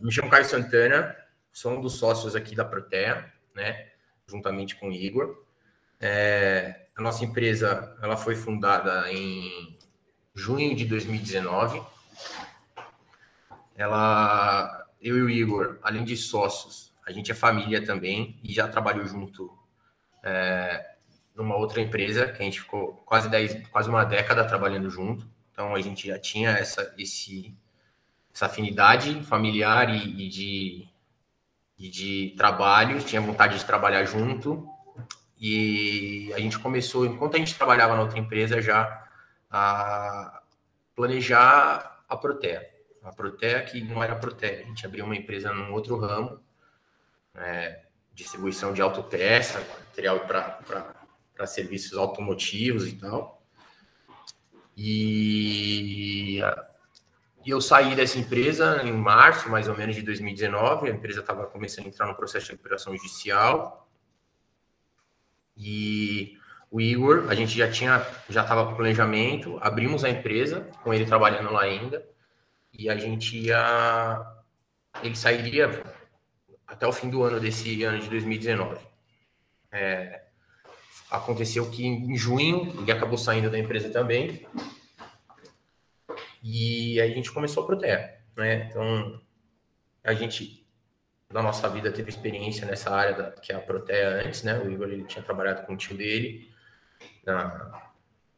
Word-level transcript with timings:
me 0.00 0.10
chamo 0.10 0.30
Caio 0.30 0.44
Santana, 0.44 1.16
sou 1.52 1.72
um 1.72 1.80
dos 1.80 1.94
sócios 1.94 2.34
aqui 2.34 2.54
da 2.54 2.64
Protea, 2.64 3.30
né? 3.54 3.88
Juntamente 4.26 4.76
com 4.76 4.88
o 4.88 4.92
Igor. 4.92 5.44
É, 6.00 6.86
a 6.96 7.02
nossa 7.02 7.24
empresa 7.24 7.96
ela 8.02 8.16
foi 8.16 8.34
fundada 8.34 9.12
em 9.12 9.78
junho 10.34 10.74
de 10.74 10.84
2019. 10.86 11.82
Ela, 13.76 14.86
eu 15.00 15.18
e 15.18 15.22
o 15.22 15.30
Igor, 15.30 15.78
além 15.82 16.04
de 16.04 16.16
sócios, 16.16 16.94
a 17.06 17.12
gente 17.12 17.30
é 17.30 17.34
família 17.34 17.84
também 17.84 18.38
e 18.42 18.52
já 18.52 18.68
trabalhou 18.68 19.06
junto 19.06 19.50
é, 20.22 20.94
numa 21.34 21.56
outra 21.56 21.80
empresa 21.80 22.26
que 22.26 22.40
a 22.40 22.44
gente 22.44 22.60
ficou 22.60 22.94
quase 23.04 23.28
dez, 23.28 23.66
quase 23.68 23.88
uma 23.88 24.04
década 24.04 24.46
trabalhando 24.46 24.88
junto. 24.88 25.28
Então 25.52 25.74
a 25.74 25.80
gente 25.80 26.06
já 26.06 26.18
tinha 26.18 26.50
essa, 26.50 26.94
esse, 26.96 27.54
essa 28.32 28.46
afinidade 28.46 29.22
familiar 29.24 29.90
e, 29.90 30.26
e 30.26 30.28
de, 30.28 30.88
e 31.78 31.88
de 31.88 32.34
trabalho, 32.36 33.02
tinha 33.02 33.20
vontade 33.20 33.58
de 33.58 33.64
trabalhar 33.64 34.04
junto. 34.04 34.66
E 35.38 36.32
a 36.34 36.38
gente 36.38 36.58
começou, 36.58 37.06
enquanto 37.06 37.34
a 37.36 37.38
gente 37.38 37.54
trabalhava 37.54 37.94
na 37.94 38.02
outra 38.02 38.18
empresa, 38.18 38.60
já 38.60 39.08
a 39.50 40.42
planejar 40.94 42.04
a 42.08 42.16
Protea. 42.16 42.68
A 43.02 43.10
Protea 43.12 43.62
que 43.62 43.82
não 43.82 44.02
era 44.02 44.14
Protea, 44.14 44.60
a 44.60 44.64
gente 44.64 44.84
abriu 44.84 45.04
uma 45.04 45.16
empresa 45.16 45.52
num 45.52 45.72
outro 45.72 45.96
ramo, 45.96 46.38
é, 47.34 47.84
distribuição 48.12 48.72
de 48.74 48.82
autopeça, 48.82 49.58
material 49.88 50.20
para 50.20 51.46
serviços 51.46 51.96
automotivos 51.96 52.86
e 52.86 52.92
tal. 52.96 53.42
E, 54.76 56.40
e 57.44 57.50
eu 57.50 57.60
saí 57.60 57.94
dessa 57.94 58.18
empresa 58.18 58.82
em 58.84 58.92
março, 58.92 59.48
mais 59.48 59.66
ou 59.66 59.76
menos, 59.76 59.96
de 59.96 60.02
2019. 60.02 60.88
A 60.88 60.92
empresa 60.92 61.20
estava 61.20 61.46
começando 61.46 61.86
a 61.86 61.88
entrar 61.88 62.06
no 62.06 62.14
processo 62.14 62.46
de 62.46 62.52
recuperação 62.52 62.94
judicial. 62.94 63.88
E 65.56 66.38
o 66.70 66.80
Igor, 66.80 67.26
a 67.28 67.34
gente 67.34 67.56
já 67.56 67.70
tinha, 67.70 68.06
já 68.28 68.42
estava 68.42 68.66
com 68.66 68.74
planejamento, 68.74 69.58
abrimos 69.60 70.04
a 70.04 70.10
empresa, 70.10 70.68
com 70.84 70.92
ele 70.92 71.06
trabalhando 71.06 71.50
lá 71.52 71.62
ainda, 71.62 72.06
e 72.72 72.88
a 72.88 72.96
gente 72.96 73.38
ia, 73.38 74.24
ele 75.02 75.16
sairia 75.16 75.82
até 76.66 76.86
o 76.86 76.92
fim 76.92 77.10
do 77.10 77.22
ano 77.22 77.40
desse 77.40 77.82
ano 77.82 77.98
de 77.98 78.08
2019. 78.08 78.78
É, 79.72 80.24
aconteceu 81.10 81.70
que 81.70 81.86
em 81.86 82.16
junho 82.16 82.72
ele 82.80 82.92
acabou 82.92 83.18
saindo 83.18 83.50
da 83.50 83.58
empresa 83.58 83.90
também, 83.90 84.46
e 86.42 87.00
a 87.00 87.06
gente 87.08 87.30
começou 87.32 87.62
a 87.62 87.66
proteger, 87.66 88.20
né? 88.36 88.66
Então, 88.68 89.20
a 90.02 90.14
gente 90.14 90.60
na 91.32 91.42
nossa 91.42 91.68
vida 91.68 91.92
teve 91.92 92.10
experiência 92.10 92.66
nessa 92.66 92.90
área 92.90 93.14
da, 93.14 93.30
que 93.30 93.52
é 93.52 93.54
a 93.54 93.60
Protea 93.60 94.24
antes, 94.26 94.42
né? 94.42 94.58
O 94.58 94.70
Igor 94.70 94.88
ele 94.88 95.04
tinha 95.04 95.22
trabalhado 95.22 95.64
com 95.64 95.74
o 95.74 95.76
tio 95.76 95.96
dele 95.96 96.50
na, 97.24 97.90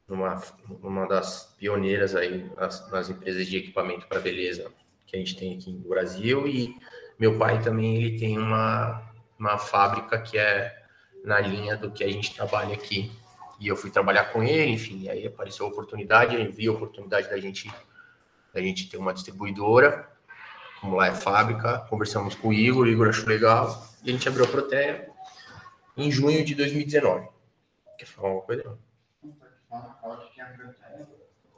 numa, 0.06 0.42
numa 0.80 1.06
das 1.06 1.54
pioneiras 1.58 2.14
aí 2.14 2.50
nas, 2.56 2.90
nas 2.90 3.08
empresas 3.08 3.46
de 3.46 3.56
equipamento 3.56 4.06
para 4.06 4.20
beleza 4.20 4.70
que 5.06 5.16
a 5.16 5.18
gente 5.18 5.36
tem 5.36 5.56
aqui 5.56 5.72
no 5.72 5.88
Brasil 5.88 6.46
e 6.46 6.76
meu 7.18 7.38
pai 7.38 7.62
também 7.62 7.96
ele 7.96 8.18
tem 8.18 8.38
uma, 8.38 9.10
uma 9.38 9.58
fábrica 9.58 10.20
que 10.20 10.36
é 10.38 10.82
na 11.24 11.40
linha 11.40 11.76
do 11.76 11.90
que 11.90 12.04
a 12.04 12.08
gente 12.08 12.34
trabalha 12.34 12.74
aqui 12.74 13.10
e 13.58 13.68
eu 13.68 13.76
fui 13.76 13.90
trabalhar 13.90 14.24
com 14.32 14.42
ele, 14.42 14.72
enfim, 14.72 15.08
aí 15.08 15.26
apareceu 15.26 15.66
a 15.66 15.68
oportunidade, 15.68 16.34
ele 16.34 16.50
viu 16.50 16.72
a 16.72 16.76
oportunidade 16.76 17.30
da 17.30 17.38
gente 17.38 17.70
da 18.52 18.60
gente 18.60 18.88
ter 18.88 18.96
uma 18.96 19.14
distribuidora 19.14 20.12
como 20.82 20.96
lá 20.96 21.06
é 21.06 21.14
fábrica, 21.14 21.78
conversamos 21.88 22.34
com 22.34 22.48
o 22.48 22.52
Igor, 22.52 22.86
o 22.86 22.90
Igor 22.90 23.08
achou 23.08 23.28
legal, 23.28 23.86
e 24.02 24.10
a 24.10 24.12
gente 24.12 24.28
abriu 24.28 24.44
a 24.44 24.48
Protea 24.48 25.08
em 25.96 26.10
junho 26.10 26.44
de 26.44 26.56
2019. 26.56 27.28
Quer 27.96 28.06
falar 28.06 28.28
alguma 28.28 28.44
coisa? 28.44 28.78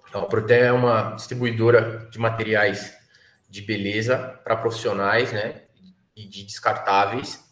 Então, 0.06 0.22
a 0.22 0.26
Protea 0.26 0.66
é 0.66 0.72
uma 0.72 1.14
distribuidora 1.14 2.06
de 2.10 2.18
materiais 2.18 2.94
de 3.48 3.62
beleza 3.62 4.18
para 4.44 4.58
profissionais, 4.58 5.32
né, 5.32 5.62
e 6.14 6.28
de 6.28 6.44
descartáveis. 6.44 7.42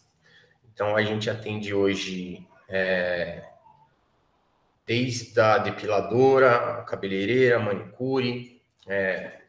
Então, 0.71 0.95
a 0.95 1.01
gente 1.01 1.27
atende 1.27 1.73
hoje 1.73 2.47
é, 2.69 3.43
desde 4.85 5.39
a 5.39 5.57
depiladora, 5.57 6.81
a 6.81 6.83
cabeleireira, 6.83 7.57
manicure, 7.57 8.52
é, 8.87 9.41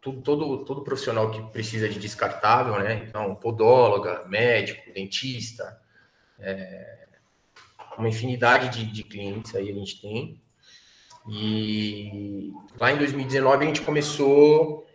tudo, 0.00 0.22
todo, 0.22 0.64
todo 0.64 0.84
profissional 0.84 1.30
que 1.30 1.42
precisa 1.50 1.88
de 1.88 1.98
descartável, 1.98 2.78
né? 2.78 3.04
Então, 3.08 3.34
podóloga, 3.34 4.24
médico, 4.28 4.92
dentista, 4.92 5.80
é, 6.38 7.08
uma 7.96 8.08
infinidade 8.08 8.68
de, 8.68 8.90
de 8.90 9.02
clientes 9.02 9.54
aí 9.54 9.70
a 9.70 9.74
gente 9.74 10.00
tem. 10.00 10.40
E 11.26 12.52
lá 12.78 12.92
em 12.92 12.98
2019 12.98 13.64
a 13.64 13.66
gente 13.66 13.80
começou 13.80 14.86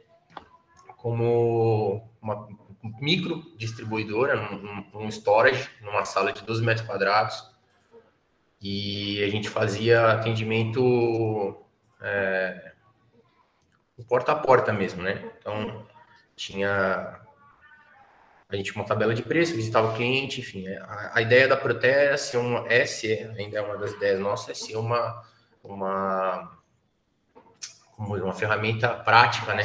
como 0.98 2.08
uma 2.22 2.48
micro 3.02 3.44
distribuidora, 3.58 4.36
num, 4.36 4.86
num 4.94 5.10
storage, 5.10 5.70
numa 5.82 6.06
sala 6.06 6.32
de 6.32 6.44
12 6.44 6.64
metros 6.64 6.86
quadrados. 6.86 7.44
E 8.62 9.24
a 9.24 9.30
gente 9.30 9.50
fazia 9.50 10.12
atendimento 10.12 11.58
é, 12.02 12.74
porta 14.08 14.32
a 14.32 14.36
porta 14.36 14.72
mesmo, 14.74 15.02
né? 15.02 15.32
Então, 15.40 15.86
tinha 16.36 17.20
a 18.48 18.56
gente 18.56 18.74
uma 18.74 18.84
tabela 18.84 19.14
de 19.14 19.22
preço, 19.22 19.56
visitava 19.56 19.92
o 19.92 19.96
cliente, 19.96 20.42
enfim. 20.42 20.68
É, 20.68 20.80
a, 20.80 21.12
a 21.16 21.22
ideia 21.22 21.48
da 21.48 21.56
Protea 21.56 22.12
é 22.14 22.18
ser 22.18 22.38
uma, 22.38 22.68
é 22.68 22.86
ser, 22.86 23.32
ainda 23.38 23.60
é 23.60 23.62
uma 23.62 23.78
das 23.78 23.92
ideias 23.92 24.20
nossas, 24.20 24.50
é 24.50 24.54
ser 24.54 24.76
uma, 24.76 25.24
uma, 25.64 26.58
uma 27.98 28.34
ferramenta 28.34 28.90
prática, 28.90 29.54
né? 29.54 29.64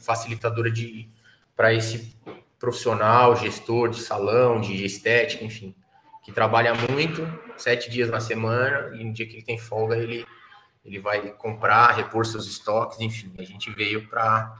Facilitadora 0.00 0.70
de 0.70 1.10
para 1.56 1.74
esse 1.74 2.16
profissional, 2.56 3.34
gestor 3.34 3.88
de 3.88 4.00
salão, 4.00 4.60
de 4.60 4.84
estética, 4.84 5.44
enfim, 5.44 5.74
que 6.22 6.30
trabalha 6.30 6.72
muito, 6.74 7.26
sete 7.56 7.90
dias 7.90 8.08
na 8.08 8.20
semana, 8.20 8.94
e 8.94 9.02
no 9.02 9.12
dia 9.12 9.26
que 9.26 9.34
ele 9.34 9.44
tem 9.44 9.58
folga, 9.58 9.96
ele 9.96 10.24
ele 10.88 10.98
vai 10.98 11.30
comprar, 11.32 11.92
repor 11.92 12.24
seus 12.24 12.46
estoques, 12.46 12.98
enfim, 12.98 13.32
a 13.38 13.42
gente 13.42 13.70
veio 13.70 14.08
para 14.08 14.58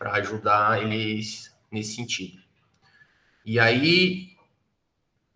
ajudar 0.00 0.82
eles 0.82 1.54
nesse 1.70 1.96
sentido. 1.96 2.42
E 3.44 3.60
aí, 3.60 4.36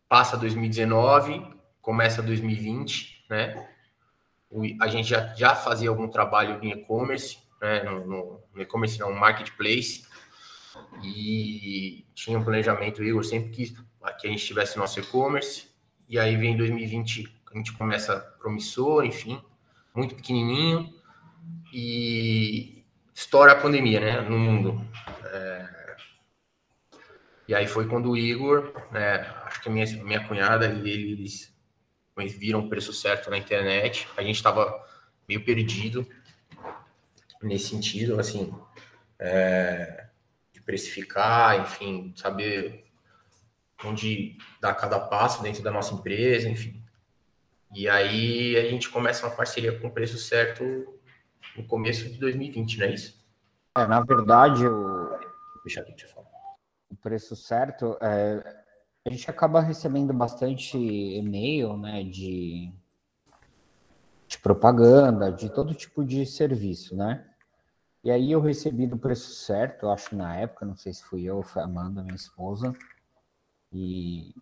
passa 0.09 0.37
2019, 0.37 1.47
começa 1.83 2.23
2020, 2.23 3.27
né? 3.29 3.69
a 4.81 4.87
gente 4.87 5.09
já, 5.09 5.35
já 5.35 5.55
fazia 5.55 5.91
algum 5.91 6.09
trabalho 6.09 6.59
em 6.62 6.71
e-commerce, 6.71 7.39
né? 7.61 7.83
No, 7.83 8.06
no, 8.06 8.41
no 8.55 8.62
e-commerce 8.62 8.99
não, 9.01 9.12
marketplace, 9.12 10.06
e 11.03 12.06
tinha 12.15 12.39
um 12.39 12.45
planejamento, 12.45 13.01
o 13.01 13.05
Igor 13.05 13.25
sempre 13.25 13.51
quis 13.51 13.75
que 14.21 14.27
a 14.27 14.31
gente 14.31 14.45
tivesse 14.47 14.79
nosso 14.79 15.01
e-commerce, 15.01 15.69
e 16.09 16.19
aí 16.19 16.37
vem 16.37 16.56
2020, 16.56 17.43
a 17.53 17.56
gente 17.56 17.73
começa 17.73 18.21
promissor, 18.39 19.05
enfim, 19.05 19.43
muito 19.94 20.15
pequenininho 20.16 20.93
e 21.72 22.84
estoura 23.15 23.53
a 23.53 23.60
pandemia, 23.60 24.00
né, 24.00 24.21
no 24.22 24.38
mundo. 24.38 24.84
É... 25.25 25.97
E 27.47 27.55
aí 27.55 27.66
foi 27.66 27.87
quando 27.87 28.10
o 28.10 28.16
Igor, 28.16 28.72
né, 28.91 29.21
acho 29.44 29.60
que 29.60 29.69
a 29.69 29.72
minha, 29.72 29.87
minha 30.03 30.27
cunhada 30.27 30.66
e 30.66 30.88
eles, 30.88 31.55
eles 32.16 32.37
viram 32.37 32.60
o 32.60 32.69
preço 32.69 32.93
certo 32.93 33.31
na 33.31 33.38
internet. 33.38 34.09
A 34.16 34.22
gente 34.22 34.37
estava 34.37 34.84
meio 35.28 35.44
perdido 35.44 36.06
nesse 37.43 37.69
sentido, 37.69 38.19
assim, 38.19 38.53
é... 39.19 40.09
de 40.53 40.61
precificar, 40.62 41.61
enfim, 41.61 42.12
saber 42.17 42.85
onde 43.85 44.38
dar 44.61 44.75
cada 44.75 44.99
passo 44.99 45.43
dentro 45.43 45.62
da 45.62 45.70
nossa 45.70 45.94
empresa, 45.94 46.49
enfim. 46.49 46.83
E 47.75 47.88
aí 47.88 48.56
a 48.56 48.69
gente 48.71 48.88
começa 48.88 49.26
uma 49.26 49.35
parceria 49.35 49.79
com 49.79 49.88
o 49.88 49.91
preço 49.91 50.17
certo 50.17 50.65
no 51.56 51.67
começo 51.67 52.09
de 52.09 52.19
2020, 52.19 52.79
não 52.79 52.87
é 52.87 52.94
isso? 52.94 53.25
É, 53.76 53.87
na 53.87 54.00
verdade, 54.00 54.67
o, 54.67 55.19
Deixa 55.65 55.81
aqui 55.81 56.06
falar. 56.06 56.29
o 56.91 56.97
preço 56.97 57.35
certo, 57.35 57.99
é, 58.00 58.65
a 59.05 59.11
gente 59.11 59.29
acaba 59.29 59.61
recebendo 59.61 60.12
bastante 60.12 60.79
e-mail, 60.79 61.76
né, 61.76 62.05
de, 62.05 62.73
de 64.29 64.38
propaganda, 64.38 65.32
de 65.32 65.50
todo 65.50 65.75
tipo 65.75 66.05
de 66.05 66.25
serviço, 66.25 66.94
né? 66.94 67.27
E 68.05 68.11
aí 68.11 68.31
eu 68.31 68.41
recebi 68.41 68.87
do 68.87 68.99
preço 68.99 69.31
certo, 69.31 69.88
acho 69.88 70.15
na 70.15 70.37
época, 70.37 70.67
não 70.67 70.77
sei 70.77 70.93
se 70.93 71.03
fui 71.03 71.25
eu 71.25 71.38
ou 71.38 71.43
foi 71.43 71.62
a 71.62 71.65
Amanda, 71.65 72.03
minha 72.03 72.15
esposa, 72.15 72.73
e 73.73 74.35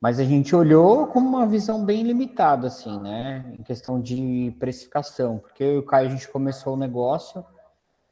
mas 0.00 0.20
a 0.20 0.24
gente 0.24 0.54
olhou 0.54 1.06
com 1.06 1.18
uma 1.18 1.46
visão 1.46 1.84
bem 1.84 2.02
limitada, 2.02 2.66
assim, 2.66 3.00
né? 3.00 3.54
Em 3.58 3.62
questão 3.62 4.00
de 4.00 4.54
precificação, 4.58 5.38
porque 5.38 5.64
eu 5.64 5.74
e 5.74 5.78
o 5.78 5.86
Caio 5.86 6.08
a 6.08 6.10
gente 6.10 6.28
começou 6.28 6.74
o 6.74 6.76
negócio 6.76 7.44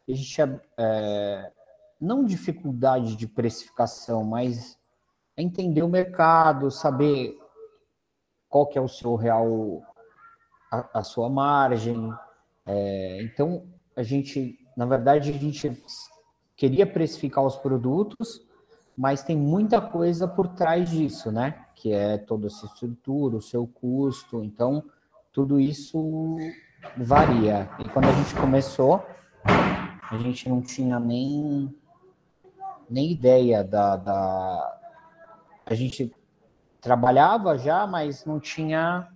e 0.08 0.12
a 0.12 0.16
gente 0.16 0.40
é, 0.78 1.52
não 2.00 2.24
dificuldade 2.24 3.16
de 3.16 3.26
precificação, 3.26 4.24
mas 4.24 4.78
é 5.36 5.42
entender 5.42 5.82
o 5.82 5.88
mercado, 5.88 6.70
saber 6.70 7.38
qual 8.48 8.66
que 8.66 8.78
é 8.78 8.80
o 8.80 8.88
seu 8.88 9.14
real, 9.16 9.82
a, 10.70 11.00
a 11.00 11.02
sua 11.02 11.28
margem. 11.28 12.12
É, 12.64 13.22
então, 13.22 13.66
a 13.96 14.02
gente, 14.02 14.58
na 14.76 14.86
verdade, 14.86 15.30
a 15.30 15.32
gente 15.32 15.82
queria 16.56 16.86
precificar 16.86 17.44
os 17.44 17.56
produtos, 17.56 18.46
mas 18.96 19.22
tem 19.22 19.36
muita 19.36 19.80
coisa 19.80 20.28
por 20.28 20.48
trás 20.48 20.90
disso, 20.90 21.32
né? 21.32 21.66
Que 21.74 21.92
é 21.92 22.16
toda 22.16 22.46
essa 22.46 22.66
estrutura, 22.66 23.36
o 23.36 23.42
seu 23.42 23.66
custo. 23.66 24.42
Então, 24.44 24.84
tudo 25.32 25.58
isso 25.58 26.36
varia. 26.96 27.68
E 27.80 27.88
quando 27.88 28.06
a 28.06 28.12
gente 28.12 28.34
começou, 28.36 29.04
a 29.44 30.16
gente 30.18 30.48
não 30.48 30.62
tinha 30.62 31.00
nem, 31.00 31.74
nem 32.88 33.10
ideia 33.10 33.64
da, 33.64 33.96
da. 33.96 34.80
A 35.66 35.74
gente 35.74 36.14
trabalhava 36.80 37.58
já, 37.58 37.86
mas 37.86 38.24
não 38.24 38.38
tinha 38.38 39.08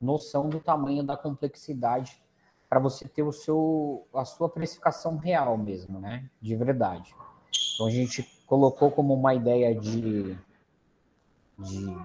noção 0.00 0.48
do 0.48 0.60
tamanho 0.60 1.02
da 1.02 1.16
complexidade 1.16 2.22
para 2.68 2.78
você 2.78 3.08
ter 3.08 3.22
o 3.22 3.32
seu, 3.32 4.06
a 4.14 4.24
sua 4.24 4.48
precificação 4.48 5.16
real 5.16 5.56
mesmo, 5.56 5.98
né? 5.98 6.28
De 6.40 6.54
verdade. 6.54 7.14
Então 7.74 7.86
a 7.86 7.90
gente 7.90 8.35
colocou 8.46 8.90
como 8.90 9.12
uma 9.14 9.34
ideia 9.34 9.74
de, 9.74 10.38
de 11.58 11.96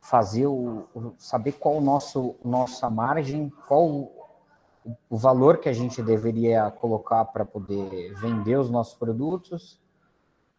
fazer 0.00 0.46
o, 0.46 0.88
saber 1.18 1.52
qual 1.52 1.76
o 1.76 1.80
nosso 1.80 2.36
nossa 2.44 2.88
margem, 2.88 3.50
qual 3.68 3.86
o, 3.86 4.12
o 5.08 5.16
valor 5.16 5.58
que 5.58 5.68
a 5.68 5.72
gente 5.72 6.02
deveria 6.02 6.70
colocar 6.70 7.24
para 7.26 7.44
poder 7.44 8.14
vender 8.14 8.56
os 8.56 8.70
nossos 8.70 8.94
produtos. 8.94 9.78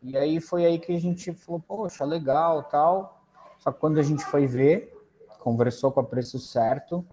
E 0.02 0.16
aí 0.16 0.40
foi 0.40 0.66
aí 0.66 0.80
que 0.80 0.96
a 0.96 1.00
gente 1.00 1.34
falou, 1.34 1.60
poxa, 1.60 2.06
legal, 2.06 2.64
tal. 2.64 3.22
Só 3.58 3.72
que 3.72 3.80
quando 3.80 4.00
a 4.00 4.04
gente 4.04 4.24
foi 4.24 4.48
ver, 4.48 4.98
conversou 5.40 5.92
com 5.92 6.00
a 6.00 6.04
preço 6.04 6.40
certo, 6.40 7.06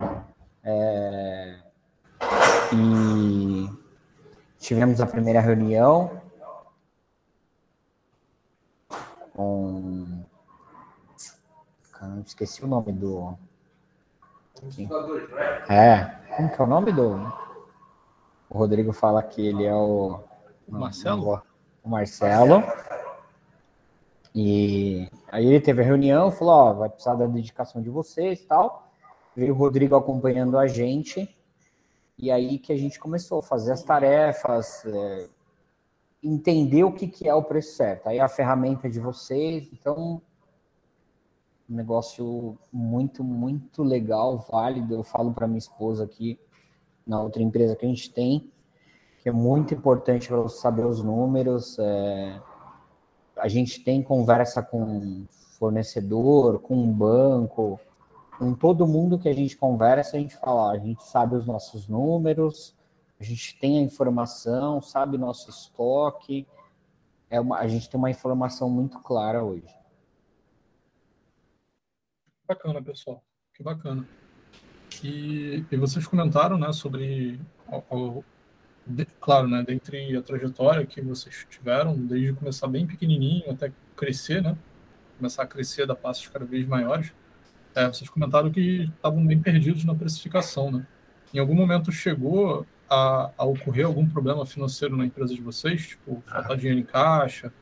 é, 0.62 1.58
e 2.72 3.70
tivemos 4.58 5.00
a 5.00 5.06
primeira 5.06 5.40
reunião 5.40 6.17
com. 9.38 10.24
Caramba, 11.92 12.24
esqueci 12.26 12.64
o 12.64 12.66
nome 12.66 12.92
do. 12.92 13.38
É. 15.68 16.04
Como 16.36 16.50
que 16.50 16.60
é 16.60 16.64
o 16.64 16.66
nome 16.66 16.92
do. 16.92 17.14
O 18.50 18.58
Rodrigo 18.58 18.92
fala 18.92 19.22
que 19.22 19.46
ele 19.46 19.64
é 19.64 19.74
o. 19.74 20.18
Marcelo? 20.66 21.40
O 21.84 21.88
Marcelo. 21.88 22.64
E 24.34 25.08
aí 25.30 25.46
ele 25.46 25.60
teve 25.60 25.82
a 25.82 25.84
reunião, 25.84 26.32
falou: 26.32 26.54
Ó, 26.54 26.72
vai 26.72 26.88
precisar 26.88 27.14
da 27.14 27.26
dedicação 27.26 27.80
de 27.80 27.88
vocês 27.88 28.40
e 28.40 28.46
tal. 28.46 28.90
Veio 29.36 29.54
o 29.54 29.56
Rodrigo 29.56 29.94
acompanhando 29.94 30.58
a 30.58 30.66
gente. 30.66 31.32
E 32.18 32.32
aí 32.32 32.58
que 32.58 32.72
a 32.72 32.76
gente 32.76 32.98
começou 32.98 33.38
a 33.38 33.42
fazer 33.42 33.70
as 33.70 33.84
tarefas, 33.84 34.84
é, 34.84 35.28
entender 36.22 36.84
o 36.84 36.92
que, 36.92 37.06
que 37.06 37.28
é 37.28 37.34
o 37.34 37.42
preço 37.42 37.76
certo. 37.76 38.08
Aí 38.08 38.18
a 38.18 38.28
ferramenta 38.28 38.88
de 38.88 39.00
vocês, 39.00 39.68
então 39.72 40.20
um 41.68 41.74
negócio 41.74 42.58
muito, 42.72 43.22
muito 43.22 43.82
legal, 43.82 44.38
válido. 44.50 44.94
Eu 44.94 45.02
falo 45.02 45.32
para 45.32 45.46
minha 45.46 45.58
esposa 45.58 46.04
aqui, 46.04 46.38
na 47.06 47.20
outra 47.20 47.42
empresa 47.42 47.76
que 47.76 47.84
a 47.84 47.88
gente 47.88 48.10
tem, 48.10 48.50
que 49.22 49.28
é 49.28 49.32
muito 49.32 49.74
importante 49.74 50.28
para 50.28 50.38
você 50.38 50.58
saber 50.60 50.86
os 50.86 51.02
números. 51.02 51.78
É, 51.78 52.40
a 53.36 53.48
gente 53.48 53.84
tem 53.84 54.02
conversa 54.02 54.62
com 54.62 55.26
fornecedor, 55.58 56.58
com 56.60 56.74
um 56.74 56.92
banco, 56.92 57.78
com 58.38 58.54
todo 58.54 58.86
mundo 58.86 59.18
que 59.18 59.28
a 59.28 59.34
gente 59.34 59.56
conversa, 59.56 60.16
a 60.16 60.20
gente 60.20 60.36
fala, 60.36 60.70
a 60.70 60.78
gente 60.78 61.02
sabe 61.02 61.34
os 61.34 61.44
nossos 61.44 61.88
números, 61.88 62.74
a 63.20 63.24
gente 63.24 63.58
tem 63.58 63.78
a 63.78 63.82
informação, 63.82 64.80
sabe 64.80 65.18
nosso 65.18 65.50
estoque, 65.50 66.46
é 67.28 67.40
uma, 67.40 67.58
a 67.58 67.66
gente 67.66 67.90
tem 67.90 67.98
uma 67.98 68.10
informação 68.10 68.70
muito 68.70 68.98
clara 69.00 69.42
hoje. 69.42 69.66
Bacana, 72.46 72.80
pessoal, 72.80 73.22
que 73.52 73.62
bacana. 73.62 74.06
E, 75.02 75.64
e 75.70 75.76
vocês 75.76 76.06
comentaram, 76.06 76.56
né, 76.56 76.72
sobre, 76.72 77.38
de, 78.86 79.04
claro, 79.20 79.48
né, 79.48 79.62
dentre 79.62 80.16
a 80.16 80.22
trajetória 80.22 80.86
que 80.86 81.00
vocês 81.02 81.46
tiveram, 81.50 81.94
desde 81.94 82.32
começar 82.32 82.68
bem 82.68 82.86
pequenininho 82.86 83.50
até 83.50 83.72
crescer, 83.94 84.42
né, 84.42 84.56
começar 85.18 85.42
a 85.42 85.46
crescer 85.46 85.86
da 85.86 85.94
passos 85.94 86.28
cada 86.28 86.44
vez 86.44 86.66
maiores, 86.66 87.12
é, 87.74 87.86
vocês 87.86 88.08
comentaram 88.08 88.50
que 88.50 88.84
estavam 88.84 89.24
bem 89.26 89.40
perdidos 89.40 89.84
na 89.84 89.94
precificação, 89.94 90.70
né? 90.70 90.86
Em 91.32 91.38
algum 91.38 91.54
momento 91.54 91.92
chegou 91.92 92.66
a, 92.88 93.30
a 93.36 93.44
ocorrer 93.44 93.86
algum 93.86 94.08
problema 94.08 94.46
financeiro 94.46 94.96
na 94.96 95.04
empresa 95.04 95.34
de 95.34 95.40
vocês? 95.40 95.88
Tipo, 95.88 96.22
faltar 96.26 96.52
ah. 96.52 96.56
dinheiro 96.56 96.80
em 96.80 96.84
caixa? 96.84 97.52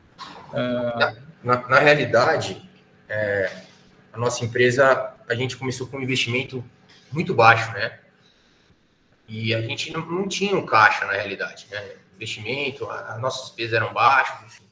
É... 0.53 1.27
Na, 1.43 1.67
na, 1.67 1.79
realidade, 1.79 2.69
é, 3.07 3.63
a 4.11 4.17
nossa 4.17 4.43
empresa, 4.43 5.13
a 5.29 5.35
gente 5.35 5.55
começou 5.55 5.87
com 5.87 5.97
um 5.97 6.01
investimento 6.01 6.63
muito 7.11 7.33
baixo, 7.33 7.71
né? 7.73 7.99
E 9.27 9.53
a 9.53 9.61
gente 9.61 9.91
não, 9.93 10.05
não 10.05 10.27
tinha 10.27 10.55
um 10.55 10.65
caixa, 10.65 11.05
na 11.05 11.13
realidade, 11.13 11.67
né? 11.69 11.95
Investimento, 12.15 12.89
as 12.89 13.19
nossas 13.21 13.47
despesas 13.47 13.73
eram 13.73 13.93
baixas, 13.93 14.43
enfim. 14.45 14.63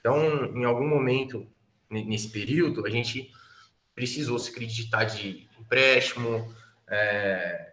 Então, 0.00 0.46
em 0.56 0.64
algum 0.64 0.86
momento, 0.86 1.46
nesse 1.90 2.28
período, 2.28 2.84
a 2.86 2.90
gente 2.90 3.30
precisou 3.94 4.38
se 4.38 4.50
acreditar 4.50 5.04
de 5.04 5.48
empréstimo, 5.58 6.54
é, 6.88 7.67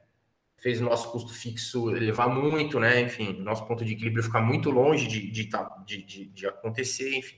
fez 0.66 0.82
nosso 0.82 1.12
custo 1.12 1.32
fixo 1.32 1.96
elevar 1.96 2.28
muito, 2.28 2.80
né? 2.80 3.00
Enfim, 3.00 3.34
nosso 3.34 3.68
ponto 3.68 3.86
de 3.86 3.94
equilíbrio 3.94 4.24
ficar 4.24 4.42
muito 4.42 4.72
longe 4.72 5.08
de, 5.08 5.44
tá, 5.44 5.64
de, 5.86 6.02
de, 6.02 6.26
de 6.26 6.48
acontecer, 6.48 7.16
enfim. 7.16 7.38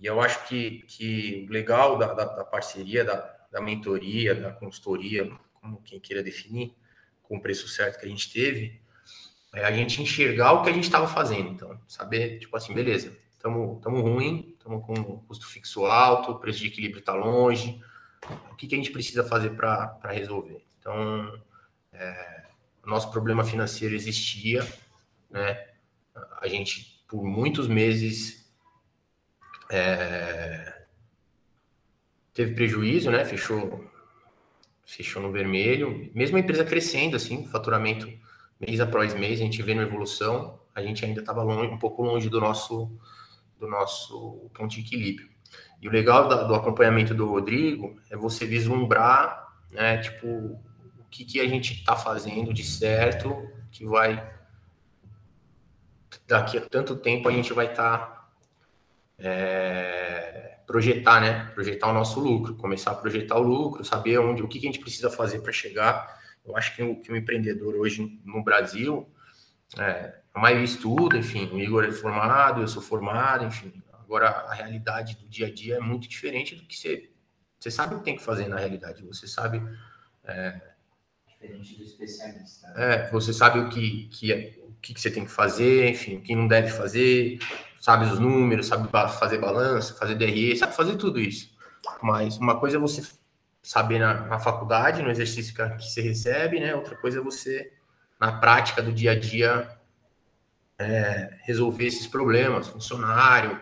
E 0.00 0.06
eu 0.06 0.20
acho 0.20 0.46
que, 0.46 0.84
que 0.86 1.44
o 1.48 1.52
legal 1.52 1.98
da, 1.98 2.14
da, 2.14 2.24
da 2.24 2.44
parceria, 2.44 3.04
da, 3.04 3.16
da, 3.50 3.60
mentoria, 3.60 4.32
da 4.32 4.52
consultoria, 4.52 5.28
como 5.54 5.82
quem 5.82 5.98
queira 5.98 6.22
definir, 6.22 6.72
com 7.24 7.36
o 7.36 7.42
preço 7.42 7.66
certo 7.66 7.98
que 7.98 8.06
a 8.06 8.08
gente 8.08 8.32
teve, 8.32 8.80
é 9.56 9.64
a 9.64 9.72
gente 9.72 10.00
enxergar 10.00 10.52
o 10.52 10.62
que 10.62 10.70
a 10.70 10.72
gente 10.72 10.84
estava 10.84 11.08
fazendo. 11.08 11.48
Então, 11.48 11.80
saber, 11.88 12.38
tipo 12.38 12.56
assim, 12.56 12.72
beleza, 12.72 13.18
estamos 13.34 13.82
ruim, 13.82 14.54
estamos 14.56 14.86
com 14.86 15.18
custo 15.26 15.48
fixo 15.48 15.84
alto, 15.84 16.30
o 16.30 16.38
preço 16.38 16.60
de 16.60 16.68
equilíbrio 16.68 17.00
está 17.00 17.12
longe, 17.12 17.82
o 18.52 18.54
que, 18.54 18.68
que 18.68 18.76
a 18.76 18.78
gente 18.78 18.92
precisa 18.92 19.24
fazer 19.24 19.50
para 19.56 19.98
resolver? 20.12 20.64
Então, 20.78 21.42
é, 21.92 22.51
nosso 22.90 23.10
problema 23.10 23.44
financeiro 23.44 23.94
existia, 23.94 24.66
né? 25.30 25.66
A 26.40 26.48
gente, 26.48 27.04
por 27.08 27.24
muitos 27.24 27.68
meses, 27.68 28.52
é, 29.70 30.84
teve 32.34 32.54
prejuízo, 32.54 33.10
né? 33.10 33.24
Fechou, 33.24 33.88
fechou 34.84 35.22
no 35.22 35.32
vermelho. 35.32 36.10
Mesmo 36.14 36.36
a 36.36 36.40
empresa 36.40 36.64
crescendo, 36.64 37.16
assim, 37.16 37.46
faturamento 37.46 38.06
mês 38.60 38.80
após 38.80 39.14
mês, 39.14 39.40
a 39.40 39.44
gente 39.44 39.62
vê 39.62 39.72
uma 39.72 39.82
evolução, 39.82 40.60
a 40.74 40.82
gente 40.82 41.04
ainda 41.04 41.20
estava 41.20 41.44
um 41.44 41.78
pouco 41.78 42.02
longe 42.02 42.28
do 42.28 42.40
nosso, 42.40 42.90
do 43.58 43.66
nosso 43.66 44.50
ponto 44.54 44.74
de 44.74 44.80
equilíbrio. 44.80 45.28
E 45.80 45.88
o 45.88 45.90
legal 45.90 46.28
do 46.28 46.54
acompanhamento 46.54 47.12
do 47.12 47.26
Rodrigo 47.26 48.00
é 48.08 48.16
você 48.16 48.46
vislumbrar, 48.46 49.48
né, 49.70 49.98
tipo, 49.98 50.62
que, 51.12 51.24
que 51.24 51.40
a 51.40 51.46
gente 51.46 51.74
está 51.74 51.94
fazendo 51.94 52.52
de 52.52 52.64
certo, 52.64 53.48
que 53.70 53.84
vai 53.84 54.32
daqui 56.26 56.58
a 56.58 56.60
tanto 56.62 56.96
tempo 56.96 57.28
a 57.28 57.32
gente 57.32 57.52
vai 57.52 57.70
estar 57.70 57.98
tá, 57.98 58.28
é, 59.18 60.58
projetar, 60.66 61.20
né, 61.20 61.50
projetar 61.54 61.88
o 61.88 61.92
nosso 61.92 62.18
lucro, 62.20 62.54
começar 62.54 62.92
a 62.92 62.94
projetar 62.94 63.36
o 63.36 63.42
lucro, 63.42 63.84
saber 63.84 64.18
onde, 64.18 64.42
o 64.42 64.48
que, 64.48 64.58
que 64.58 64.66
a 64.66 64.70
gente 64.70 64.80
precisa 64.80 65.10
fazer 65.10 65.40
para 65.40 65.52
chegar. 65.52 66.20
Eu 66.44 66.56
acho 66.56 66.74
que 66.74 66.82
o 66.82 66.96
que 67.00 67.12
um 67.12 67.16
empreendedor 67.16 67.76
hoje 67.76 68.20
no 68.24 68.42
Brasil, 68.42 69.08
é, 69.78 70.14
a 70.32 70.40
maioria 70.40 70.64
estuda, 70.64 71.16
enfim, 71.16 71.48
o 71.52 71.60
Igor 71.60 71.84
é 71.84 71.92
formado, 71.92 72.62
eu 72.62 72.68
sou 72.68 72.82
formado, 72.82 73.44
enfim, 73.44 73.72
Agora, 74.12 74.28
a 74.28 74.52
realidade 74.52 75.16
do 75.16 75.26
dia 75.26 75.46
a 75.46 75.50
dia 75.50 75.76
é 75.76 75.80
muito 75.80 76.06
diferente 76.06 76.54
do 76.54 76.66
que 76.66 76.76
você. 76.76 77.10
Você 77.58 77.70
sabe 77.70 77.94
o 77.94 77.98
que 77.98 78.04
tem 78.04 78.14
que 78.14 78.22
fazer 78.22 78.46
na 78.46 78.58
realidade, 78.58 79.02
você 79.02 79.26
sabe. 79.26 79.62
É, 80.22 80.71
diferente 81.42 81.76
do 81.76 81.82
especialista. 81.82 82.72
É, 82.76 83.10
você 83.10 83.32
sabe 83.32 83.58
o 83.58 83.68
que, 83.68 84.08
que, 84.08 84.32
é, 84.32 84.54
o 84.62 84.74
que, 84.80 84.98
você 84.98 85.10
tem 85.10 85.24
que 85.24 85.30
fazer, 85.30 85.88
enfim, 85.88 86.16
o 86.16 86.22
que 86.22 86.34
não 86.34 86.46
deve 86.46 86.70
fazer, 86.70 87.38
sabe 87.80 88.06
os 88.06 88.18
números, 88.18 88.66
sabe 88.66 88.88
fazer 89.18 89.38
balanço, 89.38 89.98
fazer 89.98 90.14
DRE, 90.14 90.56
sabe 90.56 90.74
fazer 90.74 90.96
tudo 90.96 91.20
isso. 91.20 91.52
Mas 92.00 92.38
uma 92.38 92.58
coisa 92.58 92.76
é 92.76 92.80
você 92.80 93.02
saber 93.62 93.98
na, 93.98 94.26
na 94.26 94.38
faculdade, 94.38 95.02
no 95.02 95.10
exercício 95.10 95.54
que, 95.54 95.68
que 95.76 95.90
você 95.90 96.00
recebe, 96.00 96.60
né? 96.60 96.74
Outra 96.74 96.96
coisa 96.96 97.18
é 97.18 97.22
você, 97.22 97.72
na 98.20 98.32
prática 98.32 98.80
do 98.82 98.92
dia 98.92 99.12
a 99.12 99.18
dia, 99.18 99.68
é, 100.78 101.38
resolver 101.42 101.86
esses 101.86 102.06
problemas, 102.06 102.68
funcionário, 102.68 103.60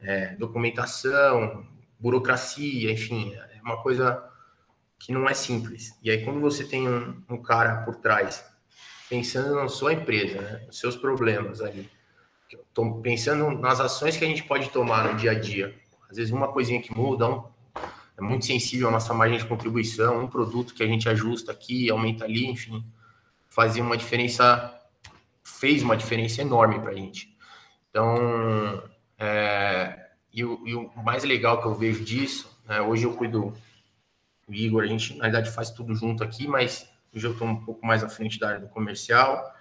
é, 0.00 0.34
documentação, 0.36 1.66
burocracia, 1.98 2.90
enfim, 2.90 3.34
é 3.34 3.60
uma 3.62 3.82
coisa 3.82 4.29
que 5.00 5.12
não 5.12 5.28
é 5.28 5.34
simples. 5.34 5.98
E 6.02 6.10
aí, 6.10 6.24
quando 6.24 6.40
você 6.40 6.62
tem 6.62 6.86
um, 6.86 7.20
um 7.28 7.42
cara 7.42 7.82
por 7.82 7.96
trás 7.96 8.44
pensando 9.08 9.56
na 9.56 9.66
sua 9.66 9.94
empresa, 9.94 10.40
né, 10.40 10.62
nos 10.66 10.78
seus 10.78 10.94
problemas 10.94 11.60
ali, 11.60 11.90
pensando 13.02 13.50
nas 13.58 13.80
ações 13.80 14.16
que 14.16 14.24
a 14.24 14.28
gente 14.28 14.44
pode 14.44 14.70
tomar 14.70 15.10
no 15.10 15.16
dia 15.16 15.32
a 15.32 15.34
dia. 15.34 15.74
Às 16.08 16.18
vezes, 16.18 16.32
uma 16.32 16.48
coisinha 16.48 16.80
que 16.80 16.94
muda, 16.94 17.28
um, 17.28 17.42
é 18.16 18.20
muito 18.20 18.44
sensível 18.44 18.88
a 18.88 18.90
nossa 18.90 19.14
margem 19.14 19.38
de 19.38 19.46
contribuição, 19.46 20.22
um 20.22 20.28
produto 20.28 20.74
que 20.74 20.82
a 20.82 20.86
gente 20.86 21.08
ajusta 21.08 21.50
aqui, 21.50 21.90
aumenta 21.90 22.24
ali, 22.24 22.46
enfim, 22.46 22.84
fazia 23.48 23.82
uma 23.82 23.96
diferença, 23.96 24.78
fez 25.42 25.82
uma 25.82 25.96
diferença 25.96 26.42
enorme 26.42 26.78
para 26.78 26.90
a 26.90 26.94
gente. 26.94 27.34
Então, 27.88 28.82
é, 29.18 30.10
e, 30.32 30.44
o, 30.44 30.60
e, 30.66 30.74
o, 30.74 30.90
mais 31.02 31.24
legal 31.24 31.60
que 31.60 31.66
eu 31.66 31.74
vejo 31.74 32.04
disso, 32.04 32.56
né, 32.66 32.80
hoje 32.80 33.04
eu 33.04 33.14
cuido 33.14 33.52
do 34.50 34.54
Igor, 34.54 34.82
a 34.82 34.86
gente 34.86 35.16
na 35.16 35.24
verdade 35.24 35.50
faz 35.50 35.70
tudo 35.70 35.94
junto 35.94 36.24
aqui, 36.24 36.46
mas 36.46 36.90
hoje 37.14 37.26
eu 37.26 37.32
estou 37.32 37.46
um 37.46 37.64
pouco 37.64 37.86
mais 37.86 38.02
à 38.02 38.08
frente 38.08 38.38
da 38.38 38.48
área 38.48 38.60
do 38.60 38.68
comercial. 38.68 39.54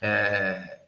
É, 0.00 0.80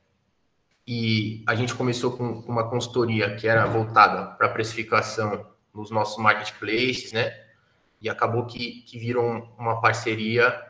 e 0.86 1.44
a 1.46 1.54
gente 1.54 1.74
começou 1.74 2.16
com 2.16 2.24
uma 2.24 2.68
consultoria 2.68 3.34
que 3.36 3.46
era 3.46 3.66
voltada 3.66 4.34
para 4.36 4.48
precificação 4.48 5.46
nos 5.74 5.90
nossos 5.90 6.22
marketplaces, 6.22 7.12
né? 7.12 7.34
E 8.00 8.08
acabou 8.08 8.46
que, 8.46 8.82
que 8.82 9.14
uma 9.58 9.80
parceria 9.80 10.60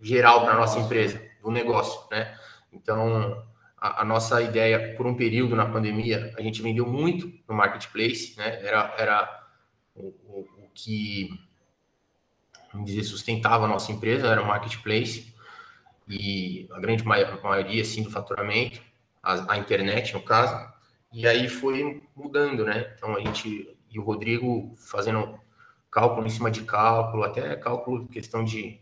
geral 0.00 0.44
para 0.44 0.56
nossa 0.56 0.78
empresa, 0.78 1.22
do 1.42 1.50
negócio, 1.50 2.08
né? 2.10 2.36
Então, 2.72 3.44
a, 3.76 4.02
a, 4.02 4.04
nossa 4.04 4.42
ideia, 4.42 4.94
por 4.96 5.06
um 5.06 5.16
período 5.16 5.56
na 5.56 5.66
pandemia, 5.66 6.34
a 6.36 6.42
gente 6.42 6.60
vendeu 6.60 6.86
muito 6.86 7.32
no 7.48 7.54
marketplace, 7.54 8.36
né? 8.36 8.60
Era, 8.64 8.94
era 8.98 9.46
o, 9.94 10.08
o, 10.08 10.48
o 10.58 10.59
que, 10.74 11.38
dizer, 12.84 13.04
sustentava 13.04 13.64
a 13.64 13.68
nossa 13.68 13.92
empresa, 13.92 14.28
era 14.28 14.42
o 14.42 14.46
marketplace, 14.46 15.34
e 16.08 16.68
a 16.72 16.80
grande 16.80 17.04
maioria, 17.04 17.82
assim, 17.82 18.02
do 18.02 18.10
faturamento, 18.10 18.80
a, 19.22 19.54
a 19.54 19.58
internet, 19.58 20.12
no 20.14 20.22
caso, 20.22 20.68
e 21.12 21.26
aí 21.26 21.48
foi 21.48 22.02
mudando, 22.14 22.64
né? 22.64 22.92
Então, 22.96 23.16
a 23.16 23.20
gente, 23.20 23.76
e 23.90 23.98
o 23.98 24.02
Rodrigo 24.02 24.74
fazendo 24.76 25.38
cálculo 25.90 26.26
em 26.26 26.30
cima 26.30 26.50
de 26.50 26.62
cálculo, 26.62 27.24
até 27.24 27.54
cálculo 27.56 28.06
questão 28.08 28.44
de 28.44 28.80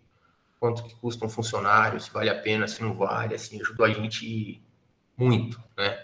quanto 0.61 0.83
que 0.85 0.95
custa 0.97 1.25
um 1.25 1.28
funcionário, 1.28 2.00
se 2.00 2.11
vale 2.11 2.28
a 2.28 2.40
pena, 2.40 2.66
se 2.68 2.83
não 2.83 2.95
vale, 2.95 3.35
assim, 3.35 3.61
ajudou 3.61 3.87
a 3.87 3.90
gente 3.90 4.62
muito, 5.16 5.62
né? 5.76 5.99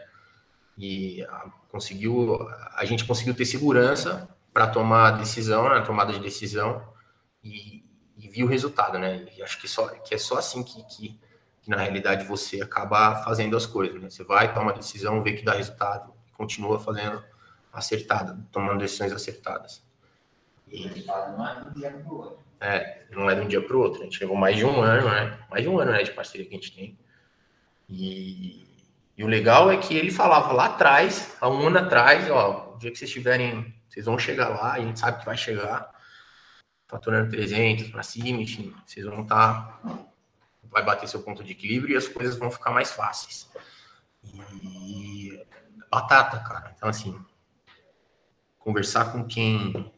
E 0.79 1.23
a, 1.25 1.51
conseguiu, 1.71 2.39
a 2.75 2.85
gente 2.85 3.05
conseguiu 3.05 3.35
ter 3.35 3.45
segurança 3.45 4.34
para 4.55 4.69
tomar 4.69 5.19
decisão, 5.19 5.69
né, 5.69 5.81
tomada 5.81 6.13
de 6.13 6.21
decisão 6.21 6.81
e, 7.43 7.85
e 8.17 8.43
o 8.45 8.47
resultado, 8.47 8.99
né? 8.99 9.27
E 9.37 9.43
acho 9.43 9.61
que 9.61 9.67
só 9.67 9.89
que 9.89 10.15
é 10.15 10.19
só 10.19 10.39
assim 10.39 10.63
que, 10.63 10.83
que, 10.85 11.21
que, 11.61 11.69
na 11.69 11.77
realidade 11.77 12.25
você 12.25 12.63
acaba 12.63 13.17
fazendo 13.17 13.57
as 13.57 13.67
coisas, 13.67 14.01
né? 14.01 14.09
Você 14.09 14.23
vai, 14.23 14.55
toma 14.55 14.71
a 14.71 14.75
decisão, 14.75 15.23
vê 15.23 15.33
que 15.33 15.45
dá 15.45 15.55
resultado, 15.55 16.15
continua 16.33 16.79
fazendo 16.79 17.23
acertada, 17.73 18.39
tomando 18.53 18.79
decisões 18.79 19.13
acertadas. 19.13 19.85
E, 20.69 21.05
não 21.07 21.47
é 21.47 21.61
de 21.61 21.69
um 21.69 21.73
dia 21.73 21.91
para 21.91 22.13
o 22.13 22.17
outro. 22.17 22.45
É, 22.61 23.03
não 23.11 23.29
é 23.31 23.35
de 23.35 23.41
um 23.41 23.49
dia 23.49 23.61
para 23.61 23.77
o 23.77 23.81
outro. 23.81 24.01
A 24.01 24.05
gente 24.05 24.21
levou 24.21 24.37
mais 24.37 24.57
de 24.57 24.65
um 24.65 24.81
ano, 24.81 25.11
né? 25.11 25.39
Mais 25.51 25.63
de 25.63 25.69
um 25.69 25.79
ano 25.79 25.91
né, 25.91 26.03
de 26.03 26.13
parceria 26.13 26.47
que 26.47 26.55
a 26.55 26.59
gente 26.59 26.75
tem. 26.75 26.99
E, 27.89 28.67
e 29.17 29.25
o 29.25 29.27
legal 29.27 29.71
é 29.71 29.77
que 29.77 29.95
ele 29.95 30.11
falava 30.11 30.53
lá 30.53 30.67
atrás, 30.67 31.37
há 31.41 31.49
um 31.49 31.67
ano 31.67 31.79
atrás, 31.79 32.31
ó, 32.31 32.75
o 32.75 32.79
dia 32.79 32.91
que 32.91 32.99
vocês 32.99 33.11
tiverem, 33.11 33.75
vocês 33.95 34.07
vão 34.07 34.19
chegar 34.19 34.49
lá, 34.49 34.73
a 34.73 34.81
gente 34.81 34.99
sabe 34.99 35.21
que 35.21 35.25
vai 35.25 35.37
chegar, 35.37 35.89
faturando 36.89 37.31
300 37.31 37.91
para 37.91 38.03
cima, 38.03 38.43
enfim, 38.43 38.75
vocês 38.85 39.07
vão 39.07 39.23
estar, 39.23 39.81
tá, 39.81 39.99
vai 40.65 40.85
bater 40.85 41.09
seu 41.09 41.23
ponto 41.23 41.45
de 41.45 41.53
equilíbrio 41.53 41.95
e 41.95 41.97
as 41.97 42.09
coisas 42.09 42.37
vão 42.37 42.51
ficar 42.51 42.73
mais 42.73 42.91
fáceis. 42.91 43.49
E 44.25 45.41
batata, 45.89 46.41
cara. 46.41 46.75
Então, 46.77 46.89
assim, 46.89 47.17
conversar 48.59 49.13
com 49.13 49.25
quem 49.25 49.93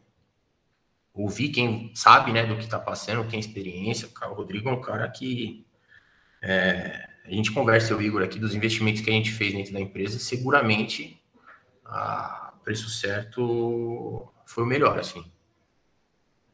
ouvir 1.11 1.49
quem 1.49 1.91
sabe, 1.95 2.31
né, 2.31 2.45
do 2.45 2.55
que 2.55 2.65
está 2.65 2.77
passando, 2.77 3.21
quem 3.21 3.31
tem 3.31 3.39
experiência. 3.39 4.07
O 4.29 4.33
Rodrigo 4.35 4.69
é 4.69 4.73
um 4.73 4.81
cara 4.81 5.09
que 5.09 5.65
é, 6.43 7.09
a 7.25 7.31
gente 7.31 7.51
conversa, 7.51 7.95
o 7.95 8.01
Igor, 8.01 8.21
aqui 8.21 8.37
dos 8.37 8.53
investimentos 8.53 9.01
que 9.01 9.09
a 9.09 9.13
gente 9.13 9.31
fez 9.31 9.53
dentro 9.53 9.73
da 9.73 9.81
empresa, 9.81 10.19
seguramente 10.19 11.19
preço 12.67 12.89
certo 12.89 14.27
foi 14.45 14.65
o 14.65 14.67
melhor, 14.67 14.99
assim, 14.99 15.23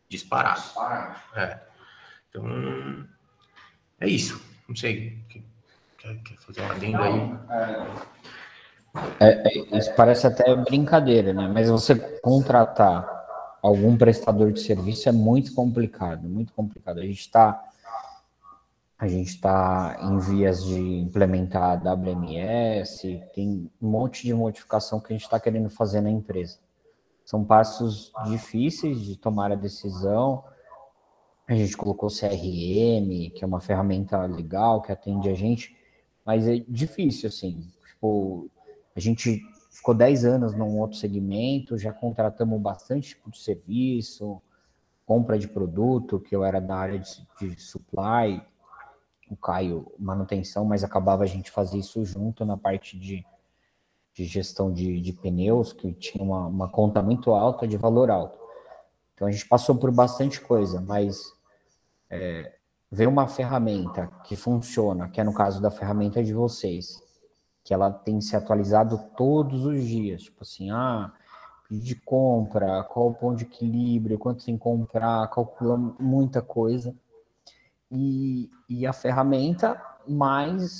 disparado. 0.08 0.62
disparado. 0.62 1.16
É. 1.36 1.60
Então, 2.30 2.46
é 4.00 4.08
isso. 4.08 4.40
Não 4.70 4.76
sei, 4.76 5.18
quer, 5.98 6.16
quer 6.24 6.38
fazer 6.38 6.62
uma 6.62 6.76
adendo 6.76 6.98
aí? 7.02 7.40
É, 9.20 9.26
é, 9.26 9.78
isso 9.80 9.92
parece 9.96 10.28
até 10.28 10.56
brincadeira, 10.56 11.34
né? 11.34 11.48
Mas 11.52 11.68
você 11.68 11.96
contratar 12.20 13.10
algum 13.60 13.98
prestador 13.98 14.52
de 14.52 14.62
serviço 14.62 15.10
é 15.10 15.12
muito 15.12 15.56
complicado, 15.56 16.30
muito 16.30 16.54
complicado. 16.54 17.00
A 17.00 17.04
gente 17.04 17.22
está 17.22 17.60
a 19.04 19.08
gente 19.10 19.32
está 19.32 19.98
em 20.02 20.18
vias 20.18 20.64
de 20.64 20.80
implementar 20.80 21.86
a 21.86 21.94
WMS, 21.94 23.22
tem 23.34 23.70
um 23.82 23.90
monte 23.90 24.24
de 24.24 24.34
modificação 24.34 25.02
que 25.02 25.12
a 25.12 25.14
gente 25.14 25.26
está 25.26 25.38
querendo 25.38 25.70
fazer 25.70 26.00
na 26.00 26.10
empresa. 26.10 26.58
São 27.26 27.44
passos 27.44 28.14
difíceis 28.28 29.02
de 29.02 29.18
tomar 29.18 29.52
a 29.52 29.56
decisão. 29.56 30.46
A 31.46 31.54
gente 31.54 31.76
colocou 31.76 32.08
CRM, 32.08 33.30
que 33.36 33.40
é 33.42 33.46
uma 33.46 33.60
ferramenta 33.60 34.26
legal 34.26 34.82
que 34.82 34.94
atende 34.94 35.28
a 35.28 35.34
gente, 35.34 35.76
mas 36.26 36.48
é 36.48 36.60
difícil, 36.66 37.28
assim. 37.28 37.70
Tipo, 37.86 38.50
a 38.96 39.02
gente 39.02 39.42
ficou 39.70 39.94
10 39.94 40.24
anos 40.24 40.56
num 40.56 40.80
outro 40.80 40.98
segmento, 40.98 41.78
já 41.78 41.92
contratamos 41.92 42.58
bastante 42.62 43.10
tipo 43.10 43.30
de 43.30 43.40
serviço, 43.40 44.42
compra 45.06 45.38
de 45.38 45.50
produto, 45.50 46.22
que 46.22 46.34
eu 46.34 46.42
era 46.42 46.62
da 46.62 46.78
área 46.78 47.00
de, 47.00 47.28
de 47.42 47.62
supply, 47.62 48.42
o 49.34 49.38
Caio 49.38 49.92
manutenção, 50.00 50.66
mas 50.66 50.84
acabava 50.84 51.24
a 51.24 51.28
gente 51.28 51.52
fazer 51.52 51.78
isso 51.78 52.04
junto 52.06 52.46
na 52.46 52.56
parte 52.56 52.98
de, 52.98 53.26
de 54.14 54.26
gestão 54.26 54.72
de, 54.72 55.02
de, 55.02 55.14
pneus, 55.14 55.74
que 55.74 55.94
tinha 55.94 56.24
uma, 56.24 56.48
uma 56.48 56.70
conta 56.70 57.02
muito 57.02 57.32
alta 57.32 57.68
de 57.68 57.78
valor 57.78 58.10
alto. 58.10 58.40
Então 59.14 59.28
a 59.28 59.32
gente 59.32 59.48
passou 59.48 59.76
por 59.76 59.92
bastante 59.92 60.42
coisa, 60.42 60.82
mas 60.82 61.34
é, 62.10 62.54
ver 62.92 63.08
uma 63.08 63.28
ferramenta 63.28 64.08
que 64.24 64.36
funciona, 64.36 65.10
que 65.10 65.20
é 65.20 65.24
no 65.24 65.34
caso 65.34 65.62
da 65.62 65.72
ferramenta 65.72 66.24
de 66.24 66.34
vocês, 66.34 67.02
que 67.64 67.74
ela 67.74 67.92
tem 67.92 68.20
se 68.22 68.36
atualizado 68.36 69.00
todos 69.16 69.66
os 69.66 69.84
dias. 69.84 70.24
Tipo 70.24 70.44
assim, 70.44 70.70
ah, 70.70 71.12
de 71.72 71.96
compra, 71.96 72.84
qual 72.84 73.10
o 73.10 73.14
ponto 73.14 73.38
de 73.38 73.46
equilíbrio, 73.46 74.20
quanto 74.20 74.46
tem 74.46 74.56
que 74.56 74.64
comprar, 74.64 75.28
calcula 75.30 75.78
muita 76.00 76.42
coisa. 76.42 76.96
E, 77.94 78.50
e 78.68 78.88
a 78.88 78.94
ferramenta 78.94 79.80
mais 80.08 80.80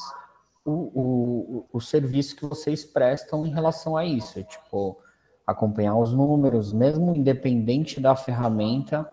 o, 0.66 0.72
o, 0.72 1.66
o 1.72 1.82
serviço 1.82 2.36
que 2.36 2.46
vocês 2.46 2.84
prestam 2.84 3.46
em 3.46 3.52
relação 3.52 3.96
a 3.96 4.06
isso. 4.06 4.40
É, 4.40 4.44
tipo, 4.44 4.98
acompanhar 5.46 5.96
os 5.96 6.14
números, 6.14 6.74
mesmo 6.74 7.16
independente 7.16 8.00
da 8.00 8.16
ferramenta, 8.16 9.12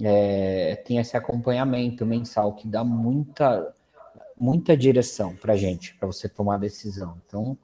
é, 0.00 0.76
tem 0.86 0.98
esse 0.98 1.16
acompanhamento 1.16 2.06
mensal 2.06 2.54
que 2.54 2.66
dá 2.66 2.82
muita 2.84 3.74
muita 4.40 4.76
direção 4.76 5.34
para 5.34 5.56
gente, 5.56 5.94
para 5.96 6.06
você 6.06 6.28
tomar 6.28 6.58
decisão. 6.58 7.20
Então, 7.26 7.58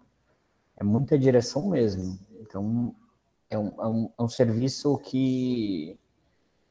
é 0.77 0.83
muita 0.83 1.17
direção 1.17 1.69
mesmo. 1.69 2.19
Então, 2.41 2.93
é 3.49 3.57
um, 3.57 3.73
é 3.79 3.87
um, 3.87 4.11
é 4.19 4.23
um 4.23 4.29
serviço 4.29 4.99
que, 4.99 5.97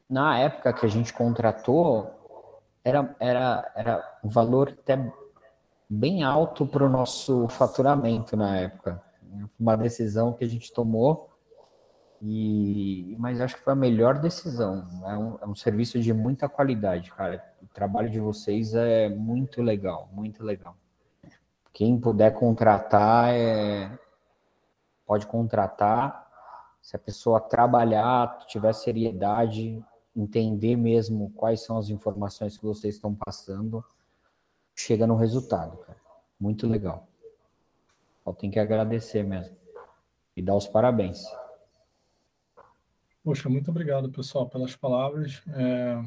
na 0.10 0.38
época 0.38 0.74
que 0.74 0.86
a 0.86 0.90
gente 0.90 1.14
contratou, 1.14 2.23
era, 2.84 3.16
era, 3.20 3.72
era 3.76 4.20
um 4.24 4.30
valor 4.30 4.70
até 4.70 5.12
bem 5.90 6.24
alto 6.24 6.66
para 6.66 6.86
o 6.86 6.90
nosso 6.90 7.48
faturamento 7.48 8.36
na 8.36 8.58
época. 8.58 9.02
Uma 9.60 9.76
decisão 9.76 10.34
que 10.34 10.44
a 10.44 10.48
gente 10.48 10.72
tomou, 10.72 11.30
e, 12.22 13.16
mas 13.20 13.42
acho 13.42 13.56
que 13.56 13.62
foi 13.62 13.74
a 13.74 13.76
melhor 13.76 14.20
decisão. 14.20 14.88
É 15.06 15.18
um, 15.18 15.38
é 15.42 15.46
um 15.46 15.56
serviço 15.56 16.00
de 16.00 16.14
muita 16.14 16.48
qualidade, 16.48 17.12
cara 17.12 17.54
trabalho 17.74 18.10
de 18.10 18.20
vocês 18.20 18.74
é 18.76 19.10
muito 19.10 19.62
legal, 19.62 20.08
muito 20.14 20.44
legal. 20.44 20.76
Quem 21.74 22.00
puder 22.00 22.32
contratar, 22.34 23.34
é... 23.34 23.92
pode 25.06 25.26
contratar. 25.26 26.22
Se 26.82 26.96
a 26.96 27.00
pessoa 27.00 27.40
trabalhar, 27.40 28.38
tiver 28.46 28.74
seriedade, 28.74 29.84
entender 30.16 30.76
mesmo 30.76 31.32
quais 31.32 31.62
são 31.62 31.78
as 31.78 31.90
informações 31.90 32.58
que 32.58 32.64
vocês 32.64 32.96
estão 32.96 33.16
passando, 33.16 33.84
chega 34.76 35.08
no 35.08 35.16
resultado, 35.16 35.78
cara. 35.78 35.98
Muito 36.40 36.68
legal. 36.68 37.08
Só 38.24 38.34
tem 38.34 38.52
que 38.52 38.60
agradecer 38.60 39.24
mesmo. 39.24 39.56
E 40.36 40.42
dar 40.42 40.56
os 40.56 40.68
parabéns. 40.68 41.24
Poxa, 43.24 43.50
muito 43.50 43.70
obrigado, 43.72 44.12
pessoal, 44.12 44.50
pelas 44.50 44.76
palavras. 44.76 45.42
É, 45.48 46.04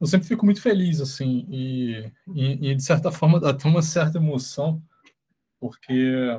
eu 0.00 0.06
sempre 0.06 0.28
fico 0.28 0.44
muito 0.44 0.60
feliz, 0.60 1.00
assim, 1.00 1.46
e, 1.48 2.12
e, 2.34 2.70
e, 2.70 2.74
de 2.74 2.82
certa 2.82 3.10
forma 3.10 3.40
dá 3.40 3.50
até 3.50 3.66
uma 3.66 3.80
certa 3.80 4.18
emoção, 4.18 4.82
porque 5.58 6.38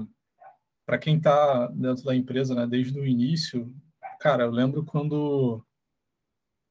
para 0.86 1.00
quem 1.00 1.18
está 1.18 1.68
dentro 1.68 2.04
da 2.04 2.16
empresa, 2.16 2.54
né, 2.54 2.68
desde 2.68 3.00
o 3.00 3.06
início, 3.06 3.74
cara, 4.20 4.44
eu 4.44 4.52
lembro 4.52 4.86
quando 4.86 5.64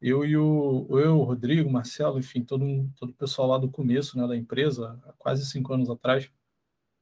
eu 0.00 0.24
e 0.24 0.36
o, 0.36 0.86
eu, 0.90 1.18
o 1.18 1.24
Rodrigo, 1.24 1.70
Marcelo, 1.70 2.18
enfim, 2.18 2.42
todo, 2.42 2.90
todo 2.96 3.10
o 3.10 3.14
pessoal 3.14 3.48
lá 3.48 3.58
do 3.58 3.70
começo 3.70 4.18
né, 4.18 4.26
da 4.26 4.36
empresa, 4.36 5.00
há 5.06 5.12
quase 5.12 5.46
cinco 5.46 5.72
anos 5.72 5.88
atrás, 5.90 6.30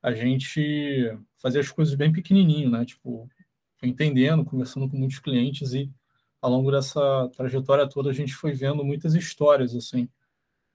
a 0.03 0.13
gente 0.13 1.17
fazia 1.37 1.61
as 1.61 1.71
coisas 1.71 1.95
bem 1.95 2.13
pequenininho, 2.13 2.71
né? 2.71 2.85
Tipo, 2.85 3.29
entendendo, 3.83 4.45
conversando 4.45 4.89
com 4.89 4.97
muitos 4.97 5.19
clientes 5.19 5.73
e 5.73 5.91
ao 6.41 6.51
longo 6.51 6.71
dessa 6.71 7.29
trajetória 7.35 7.89
toda 7.89 8.11
a 8.11 8.13
gente 8.13 8.35
foi 8.35 8.53
vendo 8.53 8.85
muitas 8.85 9.15
histórias 9.15 9.75
assim. 9.75 10.09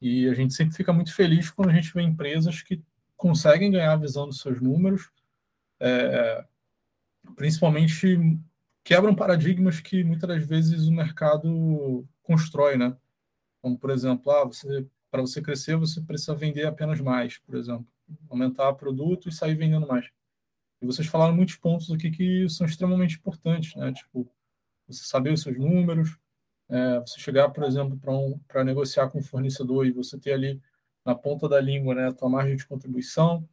E 0.02 0.28
a 0.28 0.34
gente 0.34 0.54
sempre 0.54 0.76
fica 0.76 0.92
muito 0.92 1.14
feliz 1.14 1.50
quando 1.52 1.70
a 1.70 1.74
gente 1.74 1.94
vê 1.94 2.02
empresas 2.02 2.62
que 2.62 2.82
conseguem 3.16 3.72
ganhar 3.72 3.94
a 3.94 3.98
visão 3.98 4.28
dos 4.28 4.40
seus 4.40 4.62
números, 4.62 5.12
é, 5.80 6.44
principalmente 7.36 8.18
quebram 8.89 9.13
paradigmas 9.13 9.79
que 9.79 10.03
muitas 10.03 10.27
das 10.27 10.43
vezes 10.43 10.88
o 10.88 10.91
mercado 10.91 12.08
constrói, 12.24 12.75
né? 12.75 12.98
Como, 13.62 13.77
por 13.77 13.91
exemplo, 13.91 14.31
ah, 14.31 14.46
você, 14.46 14.84
para 15.12 15.22
você 15.22 15.43
crescer, 15.43 15.75
você 15.75 16.01
precisa 16.01 16.34
vender 16.34 16.65
apenas 16.65 17.00
mais, 17.00 17.38
por 17.38 17.53
exemplo. 17.53 17.86
Aumentar 18.27 18.74
produto 18.74 19.29
e 19.29 19.31
sair 19.31 19.53
vendendo 19.53 19.86
mais. 19.88 20.10
E 20.81 20.88
vocês 20.88 21.08
falaram 21.08 21.36
muitos 21.36 21.55
pontos 21.55 21.91
aqui 21.91 22.10
que 22.10 22.50
são 22.50 22.65
extremamente 22.65 23.17
importantes, 23.17 23.75
né? 23.75 23.93
Tipo, 23.93 24.27
você 24.88 25.03
saber 25.03 25.34
os 25.34 25.43
seus 25.43 25.55
números, 25.55 26.17
é, 26.67 27.00
você 27.01 27.19
chegar, 27.19 27.48
por 27.50 27.65
exemplo, 27.65 27.96
para 27.96 28.12
um, 28.12 28.41
negociar 28.65 29.08
com 29.12 29.19
o 29.19 29.24
fornecedor 29.24 29.86
e 29.86 29.91
você 29.91 30.17
ter 30.17 30.34
ali 30.34 30.60
na 31.05 31.13
ponta 31.13 31.48
da 31.48 31.62
língua 31.62 31.93
né, 31.93 32.08
a 32.08 32.12
tua 32.12 32.27
margem 32.27 32.55
de 32.55 32.65
contribuição. 32.65 33.48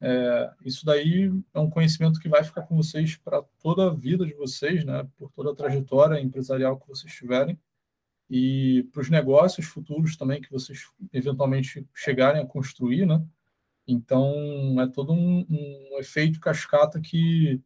É, 0.00 0.50
isso 0.64 0.86
daí 0.86 1.30
é 1.52 1.58
um 1.58 1.68
conhecimento 1.68 2.20
que 2.20 2.28
vai 2.28 2.44
ficar 2.44 2.62
com 2.62 2.76
vocês 2.76 3.16
para 3.16 3.42
toda 3.60 3.86
a 3.88 3.94
vida 3.94 4.24
de 4.24 4.34
vocês, 4.34 4.84
né, 4.84 5.06
por 5.16 5.30
toda 5.32 5.50
a 5.50 5.54
trajetória 5.54 6.20
empresarial 6.20 6.78
que 6.78 6.86
vocês 6.86 7.12
tiverem 7.12 7.58
e 8.30 8.86
para 8.92 9.02
os 9.02 9.10
negócios 9.10 9.66
futuros 9.66 10.16
também 10.16 10.40
que 10.40 10.50
vocês 10.50 10.86
eventualmente 11.12 11.86
chegarem 11.94 12.42
a 12.42 12.46
construir, 12.46 13.06
né? 13.06 13.24
Então 13.86 14.80
é 14.80 14.86
todo 14.86 15.12
um, 15.12 15.46
um 15.48 15.98
efeito 15.98 16.38
cascata 16.40 17.00
que 17.00 17.60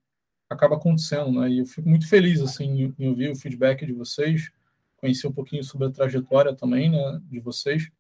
acaba 0.49 0.77
acontecendo, 0.77 1.33
né? 1.41 1.51
E 1.51 1.59
eu 1.59 1.67
fico 1.67 1.89
muito 1.89 2.09
feliz 2.09 2.41
assim 2.41 2.95
em 2.99 3.09
ouvir 3.09 3.31
o 3.31 3.37
feedback 3.37 3.85
de 3.85 3.93
vocês, 3.93 4.53
conhecer 4.97 5.27
um 5.27 5.33
pouquinho 5.33 5.65
sobre 5.65 5.89
a 5.89 5.91
trajetória 5.91 6.55
também, 6.55 6.91
né, 6.91 7.21
de 7.29 7.41
vocês. 7.41 7.91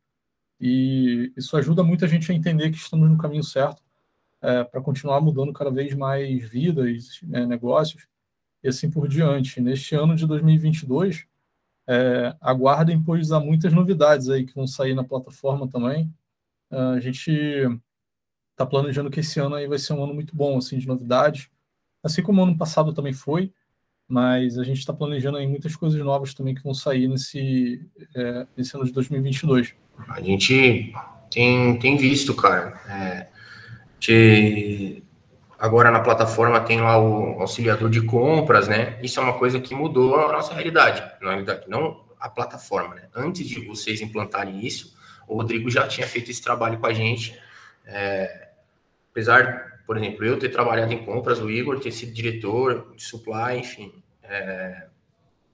E 0.60 1.32
isso 1.36 1.56
ajuda 1.56 1.82
muito 1.82 2.04
a 2.04 2.08
gente 2.08 2.30
a 2.30 2.34
entender 2.34 2.70
que 2.70 2.76
estamos 2.76 3.10
no 3.10 3.18
caminho 3.18 3.42
certo 3.42 3.81
é, 4.42 4.64
para 4.64 4.80
continuar 4.80 5.20
mudando 5.20 5.52
cada 5.52 5.70
vez 5.70 5.94
mais 5.94 6.48
vidas, 6.48 7.20
né, 7.22 7.46
negócios 7.46 8.06
e 8.62 8.68
assim 8.68 8.90
por 8.90 9.08
diante. 9.08 9.60
Neste 9.60 9.94
ano 9.94 10.14
de 10.14 10.26
2022, 10.26 11.26
é, 11.88 12.36
aguardem, 12.40 13.02
pois 13.02 13.32
há 13.32 13.40
muitas 13.40 13.72
novidades 13.72 14.28
aí 14.28 14.44
que 14.44 14.54
vão 14.54 14.66
sair 14.66 14.94
na 14.94 15.04
plataforma 15.04 15.68
também. 15.68 16.12
É, 16.70 16.76
a 16.76 17.00
gente 17.00 17.30
está 18.50 18.66
planejando 18.66 19.10
que 19.10 19.20
esse 19.20 19.40
ano 19.40 19.54
aí 19.54 19.66
vai 19.66 19.78
ser 19.78 19.92
um 19.94 20.04
ano 20.04 20.14
muito 20.14 20.36
bom 20.36 20.58
assim 20.58 20.78
de 20.78 20.86
novidades 20.86 21.48
assim 22.02 22.22
como 22.22 22.42
ano 22.42 22.56
passado 22.56 22.92
também 22.92 23.12
foi, 23.12 23.52
mas 24.08 24.58
a 24.58 24.64
gente 24.64 24.78
está 24.78 24.92
planejando 24.92 25.38
aí 25.38 25.46
muitas 25.46 25.76
coisas 25.76 26.00
novas 26.00 26.34
também 26.34 26.54
que 26.54 26.62
vão 26.62 26.74
sair 26.74 27.06
nesse, 27.06 27.86
é, 28.14 28.46
nesse 28.56 28.74
ano 28.74 28.84
de 28.84 28.92
2022. 28.92 29.74
A 30.08 30.20
gente 30.20 30.92
tem, 31.30 31.78
tem 31.78 31.96
visto, 31.96 32.34
cara. 32.34 33.30
De, 34.02 35.02
agora 35.58 35.90
na 35.90 36.00
plataforma 36.00 36.60
tem 36.60 36.80
lá 36.80 36.98
o 36.98 37.40
auxiliador 37.40 37.88
de 37.88 38.02
compras, 38.02 38.66
né? 38.66 38.98
Isso 39.02 39.20
é 39.20 39.22
uma 39.22 39.38
coisa 39.38 39.60
que 39.60 39.74
mudou 39.74 40.16
a 40.16 40.32
nossa 40.32 40.52
realidade, 40.52 41.02
não 41.68 42.04
a 42.18 42.28
plataforma, 42.28 42.96
né? 42.96 43.08
Antes 43.14 43.46
de 43.46 43.64
vocês 43.64 44.00
implantarem 44.00 44.64
isso, 44.64 44.96
o 45.26 45.36
Rodrigo 45.36 45.70
já 45.70 45.86
tinha 45.86 46.06
feito 46.06 46.30
esse 46.30 46.42
trabalho 46.42 46.78
com 46.78 46.86
a 46.86 46.92
gente. 46.92 47.38
É, 47.84 48.48
apesar 49.10 49.72
por 49.86 49.96
exemplo, 49.96 50.24
eu 50.24 50.38
ter 50.38 50.48
trabalhado 50.48 50.92
em 50.92 51.04
compras, 51.04 51.40
o 51.40 51.50
Igor 51.50 51.78
ter 51.80 51.92
sido 51.92 52.12
diretor 52.12 52.94
de 52.96 53.02
supply, 53.02 53.58
enfim. 53.58 54.02
É, 54.22 54.86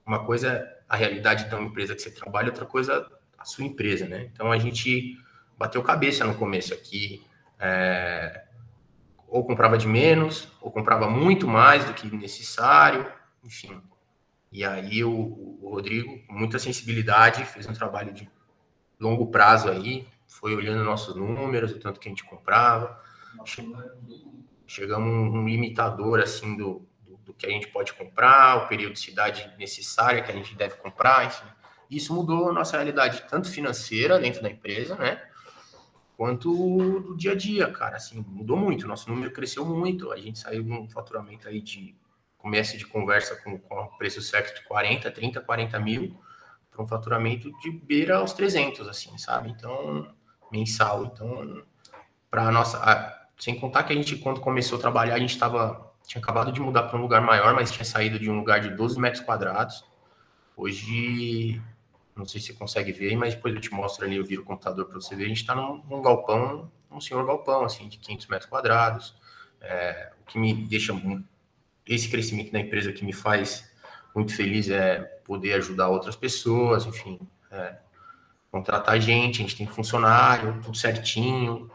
uma 0.05 0.23
coisa 0.23 0.49
é 0.49 0.79
a 0.87 0.95
realidade 0.95 1.49
de 1.49 1.55
uma 1.55 1.65
empresa 1.65 1.95
que 1.95 2.01
você 2.01 2.11
trabalha, 2.11 2.47
outra 2.47 2.65
coisa 2.65 3.05
a 3.37 3.45
sua 3.45 3.65
empresa, 3.65 4.07
né? 4.07 4.29
Então 4.33 4.51
a 4.51 4.57
gente 4.57 5.17
bateu 5.57 5.81
cabeça 5.83 6.25
no 6.25 6.35
começo 6.35 6.73
aqui. 6.73 7.23
É, 7.59 8.45
ou 9.27 9.45
comprava 9.45 9.77
de 9.77 9.87
menos, 9.87 10.47
ou 10.61 10.71
comprava 10.71 11.09
muito 11.09 11.47
mais 11.47 11.85
do 11.85 11.93
que 11.93 12.13
necessário, 12.15 13.11
enfim. 13.43 13.81
E 14.51 14.65
aí 14.65 15.03
o, 15.03 15.11
o 15.61 15.69
Rodrigo, 15.69 16.25
com 16.25 16.33
muita 16.33 16.57
sensibilidade, 16.57 17.45
fez 17.45 17.67
um 17.67 17.73
trabalho 17.73 18.11
de 18.11 18.29
longo 18.99 19.27
prazo 19.27 19.69
aí, 19.69 20.07
foi 20.27 20.55
olhando 20.55 20.83
nossos 20.83 21.15
números, 21.15 21.71
o 21.71 21.79
tanto 21.79 21.99
que 21.99 22.07
a 22.07 22.11
gente 22.11 22.23
comprava, 22.23 22.99
chegamos 24.65 25.33
um 25.33 25.47
limitador 25.47 26.19
assim 26.19 26.57
do, 26.57 26.87
do, 27.03 27.17
do, 27.17 27.33
que 27.33 27.45
a 27.45 27.49
gente 27.49 27.67
pode 27.67 27.93
comprar, 27.93 28.57
o 28.57 28.67
periodicidade 28.67 29.51
necessária 29.57 30.21
que 30.21 30.31
a 30.31 30.35
gente 30.35 30.55
deve 30.55 30.75
comprar, 30.75 31.25
enfim. 31.25 31.45
Isso 31.89 32.13
mudou 32.13 32.49
a 32.49 32.53
nossa 32.53 32.77
realidade, 32.77 33.23
tanto 33.27 33.49
financeira 33.51 34.19
dentro 34.19 34.41
da 34.41 34.49
empresa, 34.49 34.95
né? 34.95 35.28
Quanto 36.19 36.51
do 36.99 37.15
dia 37.15 37.31
a 37.31 37.35
dia, 37.35 37.71
cara. 37.71 37.95
Assim, 37.95 38.21
mudou 38.27 38.57
muito. 38.57 38.85
Nosso 38.85 39.09
número 39.09 39.31
cresceu 39.31 39.65
muito. 39.65 40.11
A 40.11 40.17
gente 40.17 40.37
saiu 40.37 40.61
de 40.61 40.69
um 40.69 40.89
faturamento 40.89 41.47
aí 41.47 41.61
de 41.61 41.95
começo 42.37 42.77
de 42.77 42.85
conversa 42.85 43.37
com, 43.37 43.57
com 43.57 43.87
preço 43.97 44.21
certo 44.21 44.53
de 44.53 44.67
40, 44.67 45.09
30, 45.09 45.39
40 45.39 45.79
mil, 45.79 46.19
para 46.69 46.83
um 46.83 46.87
faturamento 46.89 47.49
de 47.61 47.71
beira 47.71 48.17
aos 48.17 48.33
300, 48.33 48.85
assim, 48.89 49.17
sabe? 49.17 49.49
Então, 49.49 50.13
mensal. 50.51 51.05
Então, 51.05 51.63
para 52.29 52.51
nossa 52.51 53.17
sem 53.37 53.57
contar 53.57 53.83
que 53.83 53.93
a 53.93 53.95
gente, 53.95 54.17
quando 54.17 54.41
começou 54.41 54.77
a 54.77 54.81
trabalhar, 54.81 55.15
a 55.15 55.19
gente 55.19 55.31
estava 55.31 55.89
tinha 56.05 56.21
acabado 56.21 56.51
de 56.51 56.59
mudar 56.59 56.83
para 56.83 56.97
um 56.97 57.01
lugar 57.01 57.21
maior, 57.21 57.53
mas 57.53 57.71
tinha 57.71 57.85
saído 57.85 58.19
de 58.19 58.29
um 58.29 58.37
lugar 58.39 58.59
de 58.59 58.71
12 58.71 58.99
metros 58.99 59.23
quadrados. 59.23 59.85
Hoje, 60.57 61.61
não 62.19 62.25
sei 62.25 62.41
se 62.41 62.47
você 62.47 62.53
consegue 62.53 62.91
ver, 62.91 63.15
mas 63.15 63.33
depois 63.33 63.55
eu 63.55 63.61
te 63.61 63.73
mostro 63.73 64.05
ali, 64.05 64.17
eu 64.17 64.25
viro 64.25 64.41
o 64.41 64.45
computador 64.45 64.85
para 64.85 64.95
você 64.95 65.15
ver. 65.15 65.25
A 65.25 65.27
gente 65.29 65.41
está 65.41 65.55
num, 65.55 65.81
num, 65.89 66.01
galpão, 66.01 66.71
um 66.91 66.99
senhor 67.01 67.25
galpão, 67.25 67.63
assim, 67.63 67.87
de 67.87 67.97
500 67.97 68.27
metros 68.27 68.49
quadrados. 68.49 69.15
É, 69.61 70.11
o 70.21 70.25
que 70.25 70.37
me 70.37 70.53
deixa 70.53 70.93
esse 71.87 72.09
crescimento 72.09 72.51
da 72.51 72.59
empresa 72.59 72.91
que 72.91 73.03
me 73.03 73.13
faz 73.13 73.71
muito 74.13 74.35
feliz 74.35 74.69
é 74.69 74.99
poder 75.23 75.53
ajudar 75.53 75.87
outras 75.87 76.15
pessoas, 76.15 76.85
enfim, 76.85 77.19
é, 77.51 77.77
contratar 78.51 78.99
gente, 78.99 79.39
a 79.39 79.41
gente 79.41 79.55
tem 79.55 79.67
funcionário, 79.67 80.59
tudo 80.61 80.75
certinho, 80.75 81.69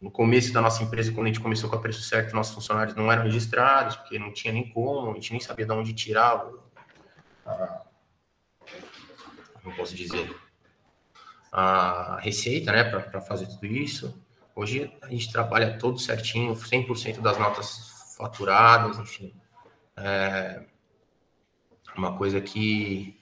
no 0.00 0.10
começo 0.10 0.52
da 0.52 0.60
nossa 0.60 0.82
empresa, 0.82 1.12
quando 1.12 1.24
a 1.24 1.28
gente 1.28 1.40
começou 1.40 1.68
com 1.68 1.76
a 1.76 1.80
preço 1.80 2.02
certo, 2.02 2.34
nossos 2.34 2.54
funcionários 2.54 2.94
não 2.94 3.10
eram 3.10 3.24
registrados, 3.24 3.96
porque 3.96 4.18
não 4.18 4.32
tinha 4.32 4.52
nem 4.52 4.68
como, 4.68 5.10
a 5.10 5.14
gente 5.14 5.32
nem 5.32 5.40
sabia 5.40 5.66
de 5.66 5.72
onde 5.72 5.92
tirar. 5.92 6.46
A, 7.44 7.82
não 9.68 9.76
posso 9.76 9.94
dizer. 9.94 10.34
A 11.50 12.18
receita, 12.20 12.72
né, 12.72 12.84
para 12.84 13.20
fazer 13.20 13.46
tudo 13.46 13.66
isso. 13.66 14.20
Hoje 14.54 14.92
a 15.00 15.08
gente 15.08 15.30
trabalha 15.32 15.78
todo 15.78 15.98
certinho, 15.98 16.54
100% 16.54 17.20
das 17.20 17.38
notas 17.38 18.14
faturadas, 18.16 18.98
enfim. 18.98 19.32
É 19.96 20.62
uma 21.96 22.16
coisa 22.16 22.40
que, 22.40 23.18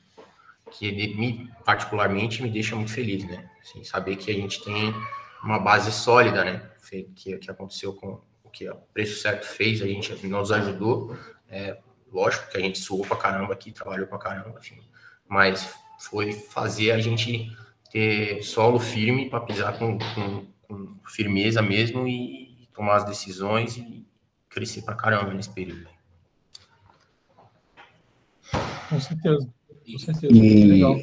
que 0.70 0.92
me, 1.16 1.50
particularmente 1.64 2.42
me 2.42 2.50
deixa 2.50 2.76
muito 2.76 2.92
feliz, 2.92 3.24
né? 3.24 3.48
Assim, 3.61 3.82
saber 3.82 4.16
que 4.16 4.30
a 4.30 4.35
gente 4.35 4.62
tem 4.62 4.94
uma 5.42 5.59
base 5.59 5.90
sólida, 5.90 6.44
né? 6.44 6.70
Que, 7.14 7.37
que 7.38 7.50
aconteceu 7.50 7.94
com 7.94 8.20
o 8.44 8.50
que 8.50 8.68
o 8.68 8.76
preço 8.92 9.20
certo 9.20 9.44
fez, 9.44 9.82
a 9.82 9.87
gente 9.87 10.26
nos 10.26 10.52
ajudou. 10.52 11.16
É, 11.48 11.78
lógico 12.12 12.50
que 12.50 12.56
a 12.56 12.61
gente 12.61 12.78
suou 12.78 13.04
pra 13.04 13.16
caramba 13.16 13.52
aqui, 13.52 13.72
trabalhou 13.72 14.06
pra 14.06 14.18
caramba, 14.18 14.59
enfim, 14.59 14.80
mas 15.28 15.74
foi 15.98 16.32
fazer 16.32 16.92
a 16.92 16.98
gente 16.98 17.50
ter 17.90 18.42
solo 18.42 18.78
firme 18.78 19.28
para 19.30 19.40
pisar 19.40 19.78
com, 19.78 19.98
com, 19.98 20.46
com, 20.68 20.96
firmeza 21.06 21.62
mesmo 21.62 22.06
e, 22.06 22.68
tomar 22.74 22.96
as 22.96 23.04
decisões 23.04 23.78
e 23.78 24.06
crescer 24.50 24.82
pra 24.82 24.94
caramba 24.94 25.32
nesse 25.32 25.48
período. 25.48 25.88
Com 28.90 29.00
certeza, 29.00 29.48
com 29.90 29.98
certeza. 29.98 30.35
E... 30.35 30.64
Legal. 30.64 30.96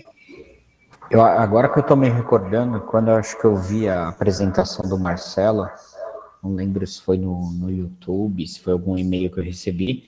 Eu, 1.09 1.21
agora 1.21 1.69
que 1.69 1.77
eu 1.77 1.81
estou 1.81 1.97
me 1.97 2.09
recordando, 2.09 2.81
quando 2.81 3.09
eu 3.09 3.15
acho 3.15 3.39
que 3.39 3.45
eu 3.45 3.55
vi 3.55 3.89
a 3.89 4.07
apresentação 4.07 4.87
do 4.87 4.99
Marcelo, 4.99 5.67
não 6.43 6.55
lembro 6.55 6.85
se 6.85 7.01
foi 7.01 7.17
no, 7.17 7.51
no 7.53 7.71
YouTube, 7.71 8.47
se 8.47 8.59
foi 8.59 8.73
algum 8.73 8.97
e-mail 8.97 9.31
que 9.31 9.39
eu 9.39 9.43
recebi, 9.43 10.05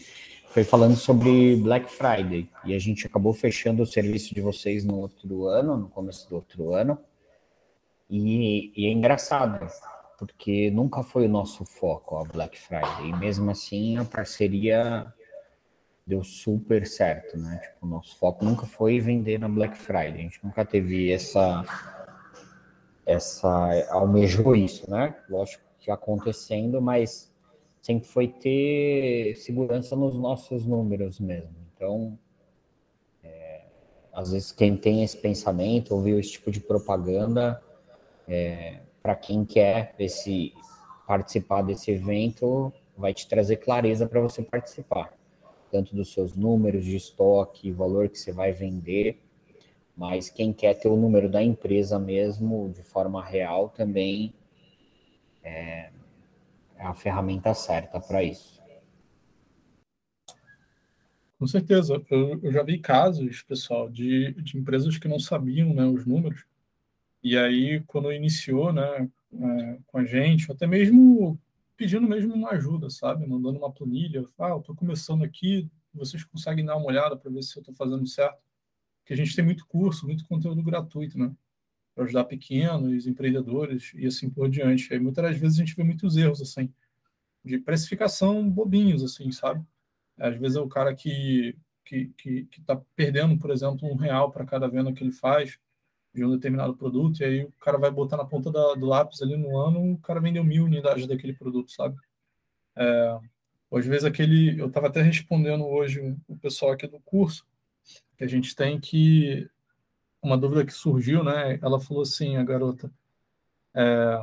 foi 0.55 0.63
falando 0.63 0.95
sobre 0.95 1.57
Black 1.57 1.91
Friday. 1.91 2.49
E 2.63 2.73
a 2.73 2.79
gente 2.79 3.05
acabou 3.05 3.33
fechando 3.33 3.83
o 3.83 3.85
serviço 3.85 4.33
de 4.33 4.39
vocês 4.39 4.85
no 4.85 4.97
outro 5.01 5.47
ano, 5.47 5.75
no 5.75 5.89
começo 5.89 6.29
do 6.29 6.35
outro 6.35 6.73
ano. 6.73 6.97
E, 8.09 8.71
e 8.73 8.85
é 8.85 8.89
engraçado, 8.89 9.67
porque 10.17 10.71
nunca 10.71 11.03
foi 11.03 11.25
o 11.25 11.29
nosso 11.29 11.65
foco 11.65 12.15
a 12.15 12.23
Black 12.23 12.57
Friday. 12.57 13.09
E 13.09 13.13
mesmo 13.17 13.51
assim 13.51 13.97
a 13.97 14.05
parceria 14.05 15.13
deu 16.07 16.23
super 16.23 16.87
certo, 16.87 17.37
né? 17.37 17.57
Tipo, 17.61 17.85
o 17.85 17.89
nosso 17.89 18.17
foco 18.17 18.45
nunca 18.45 18.65
foi 18.65 19.01
vender 19.01 19.37
na 19.37 19.49
Black 19.49 19.77
Friday. 19.77 20.13
A 20.13 20.23
gente 20.23 20.39
nunca 20.41 20.63
teve 20.63 21.11
essa 21.11 21.65
essa 23.05 23.89
almejou 23.89 24.55
isso, 24.55 24.89
né? 24.89 25.17
Lógico 25.29 25.65
que 25.81 25.91
acontecendo, 25.91 26.81
mas 26.81 27.34
sempre 27.85 28.07
foi 28.07 28.27
ter 28.27 29.35
segurança 29.35 29.95
nos 29.95 30.17
nossos 30.17 30.65
números 30.65 31.19
mesmo. 31.19 31.55
Então, 31.71 32.17
é, 33.23 33.61
às 34.11 34.31
vezes 34.31 34.51
quem 34.51 34.75
tem 34.75 35.03
esse 35.03 35.15
pensamento, 35.15 35.93
ouviu 35.93 36.19
esse 36.19 36.31
tipo 36.31 36.49
de 36.49 36.59
propaganda, 36.59 37.61
é, 38.27 38.79
para 39.03 39.15
quem 39.15 39.45
quer 39.45 39.93
esse 39.99 40.51
participar 41.05 41.61
desse 41.61 41.91
evento, 41.91 42.73
vai 42.97 43.13
te 43.13 43.27
trazer 43.27 43.57
clareza 43.57 44.07
para 44.07 44.19
você 44.19 44.41
participar, 44.41 45.13
tanto 45.71 45.95
dos 45.95 46.11
seus 46.11 46.33
números 46.33 46.83
de 46.83 46.95
estoque, 46.95 47.71
valor 47.71 48.09
que 48.09 48.17
você 48.17 48.31
vai 48.31 48.51
vender, 48.51 49.21
mas 49.95 50.27
quem 50.27 50.51
quer 50.51 50.73
ter 50.73 50.87
o 50.87 50.97
número 50.97 51.29
da 51.29 51.43
empresa 51.43 51.99
mesmo 51.99 52.67
de 52.73 52.81
forma 52.81 53.23
real 53.23 53.69
também 53.69 54.33
é, 55.43 55.91
a 56.85 56.93
ferramenta 56.93 57.53
certa 57.53 57.99
para 57.99 58.23
isso. 58.23 58.55
Com 61.37 61.47
certeza. 61.47 62.01
Eu, 62.09 62.39
eu, 62.41 62.51
já 62.51 62.63
vi 62.63 62.79
casos, 62.79 63.43
pessoal, 63.43 63.89
de, 63.89 64.33
de 64.33 64.57
empresas 64.57 64.97
que 64.97 65.07
não 65.07 65.19
sabiam 65.19 65.73
né, 65.73 65.85
os 65.85 66.05
números. 66.05 66.45
E 67.21 67.37
aí, 67.37 67.81
quando 67.87 68.11
iniciou 68.11 68.71
né, 68.71 69.09
é, 69.33 69.77
com 69.87 69.97
a 69.97 70.05
gente, 70.05 70.51
até 70.51 70.65
mesmo 70.65 71.39
pedindo 71.75 72.07
mesmo 72.07 72.33
uma 72.33 72.51
ajuda, 72.51 72.89
sabe? 72.89 73.27
Mandando 73.27 73.59
uma 73.59 73.71
planilha. 73.71 74.25
Ah, 74.39 74.49
eu 74.49 74.59
estou 74.59 74.75
começando 74.75 75.23
aqui, 75.23 75.69
vocês 75.93 76.23
conseguem 76.23 76.63
dar 76.63 76.77
uma 76.77 76.87
olhada 76.87 77.17
para 77.17 77.29
ver 77.29 77.43
se 77.43 77.57
eu 77.57 77.61
estou 77.61 77.75
fazendo 77.75 78.07
certo? 78.07 78.41
Porque 78.99 79.13
a 79.13 79.17
gente 79.17 79.35
tem 79.35 79.43
muito 79.43 79.65
curso, 79.67 80.07
muito 80.07 80.25
conteúdo 80.25 80.63
gratuito, 80.63 81.17
né? 81.19 81.31
Para 81.95 82.03
ajudar 82.03 82.25
pequenos, 82.25 83.07
empreendedores 83.07 83.93
e 83.95 84.05
assim 84.05 84.29
por 84.29 84.49
diante. 84.49 84.93
Aí 84.93 84.99
muitas 84.99 85.37
vezes 85.37 85.57
a 85.57 85.61
gente 85.61 85.75
vê 85.75 85.83
muitos 85.83 86.17
erros, 86.17 86.41
assim 86.41 86.69
de 87.45 87.59
precificação 87.59 88.49
bobinhos, 88.49 89.03
assim, 89.03 89.31
sabe? 89.31 89.63
Às 90.17 90.35
vezes 90.37 90.57
é 90.57 90.61
o 90.61 90.67
cara 90.67 90.95
que 90.95 91.55
que 91.85 92.07
que 92.17 92.47
está 92.59 92.75
perdendo, 92.95 93.37
por 93.37 93.51
exemplo, 93.51 93.87
um 93.87 93.95
real 93.95 94.31
para 94.31 94.43
cada 94.43 94.67
venda 94.67 94.91
que 94.91 95.03
ele 95.03 95.11
faz 95.11 95.59
de 96.11 96.25
um 96.25 96.31
determinado 96.31 96.75
produto, 96.75 97.19
e 97.21 97.25
aí 97.25 97.43
o 97.43 97.51
cara 97.59 97.77
vai 97.77 97.91
botar 97.91 98.17
na 98.17 98.25
ponta 98.25 98.51
da, 98.51 98.73
do 98.73 98.85
lápis 98.87 99.21
ali 99.21 99.37
no 99.37 99.55
ano, 99.57 99.93
o 99.93 99.97
cara 99.99 100.19
vendeu 100.19 100.43
mil 100.43 100.63
unidades 100.63 101.05
daquele 101.05 101.33
produto, 101.33 101.71
sabe? 101.71 101.95
É, 102.75 103.19
às 103.71 103.85
vezes 103.85 104.05
aquele, 104.05 104.59
eu 104.59 104.67
estava 104.67 104.87
até 104.87 105.01
respondendo 105.01 105.65
hoje 105.65 106.15
o 106.27 106.37
pessoal 106.37 106.71
aqui 106.71 106.87
do 106.87 106.99
curso, 107.01 107.45
que 108.17 108.23
a 108.23 108.27
gente 108.27 108.55
tem 108.55 108.79
que, 108.79 109.47
uma 110.25 110.37
dúvida 110.37 110.65
que 110.65 110.73
surgiu, 110.73 111.23
né? 111.23 111.59
Ela 111.61 111.79
falou 111.79 112.03
assim, 112.03 112.37
a 112.37 112.43
garota, 112.43 112.91
é, 113.73 114.21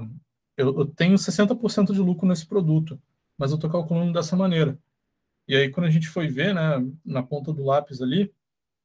eu, 0.57 0.79
eu 0.79 0.87
tenho 0.87 1.17
60% 1.17 1.93
de 1.93 2.01
lucro 2.01 2.27
nesse 2.27 2.47
produto, 2.47 3.01
mas 3.39 3.51
eu 3.51 3.57
estou 3.57 3.71
calculando 3.71 4.13
dessa 4.13 4.37
maneira. 4.37 4.79
E 5.49 5.57
aí, 5.57 5.71
quando 5.71 5.87
a 5.87 5.91
gente 5.91 6.09
foi 6.09 6.29
ver, 6.29 6.55
né, 6.55 6.85
na 7.05 7.23
ponta 7.23 7.53
do 7.53 7.65
lápis 7.65 8.01
ali, 8.03 8.33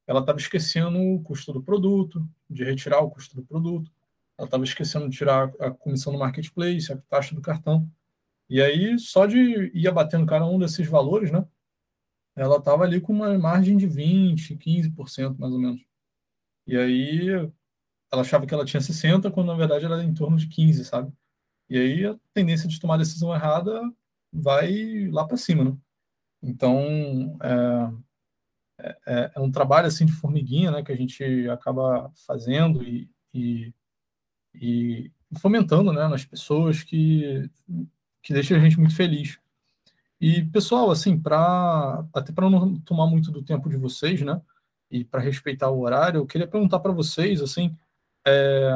ela 0.06 0.22
estava 0.22 0.40
esquecendo 0.40 1.00
o 1.00 1.22
custo 1.22 1.54
do 1.54 1.62
produto, 1.62 2.28
de 2.50 2.64
retirar 2.64 3.00
o 3.02 3.10
custo 3.10 3.36
do 3.36 3.44
produto, 3.44 3.92
ela 4.38 4.48
estava 4.48 4.64
esquecendo 4.64 5.10
de 5.10 5.18
tirar 5.18 5.52
a 5.60 5.72
comissão 5.72 6.14
do 6.14 6.20
marketplace, 6.20 6.92
a 6.92 6.98
taxa 7.10 7.36
do 7.36 7.42
cartão. 7.42 7.90
E 8.50 8.62
aí, 8.62 8.98
só 9.00 9.26
de 9.26 9.72
ir 9.74 9.88
abatendo 9.88 10.26
cada 10.26 10.46
um 10.46 10.60
desses 10.60 10.88
valores, 10.88 11.32
né, 11.32 11.46
ela 12.36 12.58
estava 12.58 12.84
ali 12.84 13.02
com 13.02 13.14
uma 13.14 13.38
margem 13.38 13.78
de 13.78 13.88
20%, 13.88 14.58
15% 14.58 15.38
mais 15.38 15.54
ou 15.54 15.60
menos. 15.60 15.88
E 16.68 16.78
aí, 16.78 17.30
ela 18.12 18.22
achava 18.22 18.46
que 18.46 18.54
ela 18.54 18.66
tinha 18.66 18.82
60%, 18.82 19.32
quando 19.32 19.48
na 19.48 19.56
verdade 19.56 19.86
ela 19.86 19.98
era 19.98 20.04
em 20.04 20.14
torno 20.14 20.38
de 20.38 20.48
15%, 20.48 20.84
sabe? 20.84 21.14
E 21.70 21.78
aí, 21.78 22.06
a 22.06 22.16
tendência 22.34 22.68
de 22.68 22.80
tomar 22.80 22.96
a 22.96 22.98
decisão 23.00 23.34
errada 23.34 23.82
vai 24.32 25.08
lá 25.10 25.26
para 25.26 25.38
cima, 25.38 25.64
né? 25.64 25.78
Então, 26.42 27.38
é, 27.42 28.94
é, 29.06 29.32
é, 29.36 29.40
um 29.40 29.52
trabalho 29.52 29.88
assim 29.88 30.06
de 30.06 30.14
formiguinha, 30.14 30.72
né, 30.72 30.84
que 30.84 30.92
a 30.92 30.96
gente 30.96 31.50
acaba 31.50 32.12
fazendo 32.28 32.84
e, 32.84 33.10
e, 33.34 33.74
e 34.54 35.12
fomentando, 35.40 35.92
né, 35.92 36.08
nas 36.08 36.26
pessoas 36.26 36.84
que 36.84 37.50
que 38.22 38.34
deixa 38.34 38.58
a 38.58 38.60
gente 38.60 38.78
muito 38.78 38.94
feliz. 38.94 39.40
E 40.20 40.44
pessoal, 40.46 40.92
assim, 40.92 41.18
para 41.18 42.06
até 42.14 42.34
para 42.34 42.50
não 42.50 42.78
tomar 42.82 43.08
muito 43.08 43.32
do 43.32 43.42
tempo 43.42 43.70
de 43.70 43.78
vocês, 43.78 44.22
né, 44.22 44.42
e 44.90 45.04
para 45.04 45.22
respeitar 45.22 45.70
o 45.70 45.82
horário, 45.82 46.20
eu 46.20 46.26
queria 46.26 46.48
perguntar 46.48 46.80
para 46.80 46.92
vocês, 46.92 47.42
assim, 47.42 47.76
é, 48.26 48.72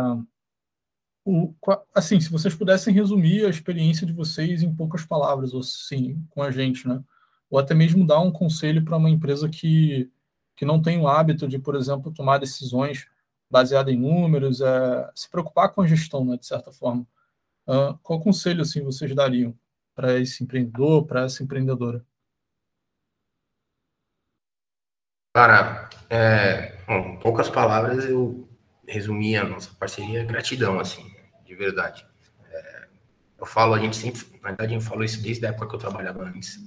o, 1.26 1.54
assim, 1.94 2.20
se 2.20 2.30
vocês 2.30 2.56
pudessem 2.56 2.94
resumir 2.94 3.46
a 3.46 3.50
experiência 3.50 4.06
de 4.08 4.14
vocês 4.14 4.64
em 4.64 4.74
poucas 4.74 5.06
palavras, 5.06 5.54
ou 5.54 5.62
assim, 5.62 6.26
com 6.30 6.42
a 6.42 6.52
gente, 6.52 6.88
né? 6.88 7.04
Ou 7.50 7.60
até 7.60 7.74
mesmo 7.74 8.06
dar 8.06 8.20
um 8.20 8.32
conselho 8.32 8.84
para 8.84 8.98
uma 8.98 9.10
empresa 9.10 9.50
que, 9.50 10.10
que 10.56 10.66
não 10.66 10.82
tem 10.82 11.00
o 11.00 11.08
hábito 11.08 11.48
de, 11.48 11.60
por 11.60 11.76
exemplo, 11.76 12.12
tomar 12.12 12.40
decisões 12.40 13.08
baseadas 13.50 13.94
em 13.94 13.98
números, 14.00 14.62
é, 14.62 15.12
se 15.16 15.30
preocupar 15.30 15.72
com 15.72 15.82
a 15.82 15.88
gestão, 15.88 16.26
né, 16.26 16.38
de 16.38 16.46
certa 16.46 16.72
forma. 16.72 17.06
Uh, 17.68 17.98
qual 18.02 18.20
conselho, 18.20 18.62
assim, 18.62 18.82
vocês 18.82 19.14
dariam 19.14 19.56
para 19.94 20.20
esse 20.20 20.44
empreendedor, 20.44 21.06
para 21.06 21.24
essa 21.26 21.44
empreendedora? 21.44 22.04
Cara, 25.34 25.90
é, 26.10 26.76
bom, 26.86 27.16
poucas 27.18 27.50
palavras 27.50 28.04
eu 28.06 28.50
resumir 28.86 29.38
a 29.38 29.46
nossa 29.46 29.72
parceria, 29.80 30.26
gratidão, 30.26 30.78
assim, 30.78 31.10
de 31.46 31.56
verdade. 31.56 32.06
É, 32.50 32.88
eu 33.40 33.46
falo, 33.46 33.74
a 33.74 33.80
gente 33.80 33.96
sempre, 33.96 34.22
na 34.42 34.50
verdade, 34.50 34.74
gente 34.74 34.84
falou 34.86 35.06
isso 35.06 35.22
desde 35.22 35.46
a 35.46 35.50
época 35.50 35.70
que 35.70 35.76
eu 35.76 35.80
trabalhava 35.80 36.24
antes, 36.24 36.60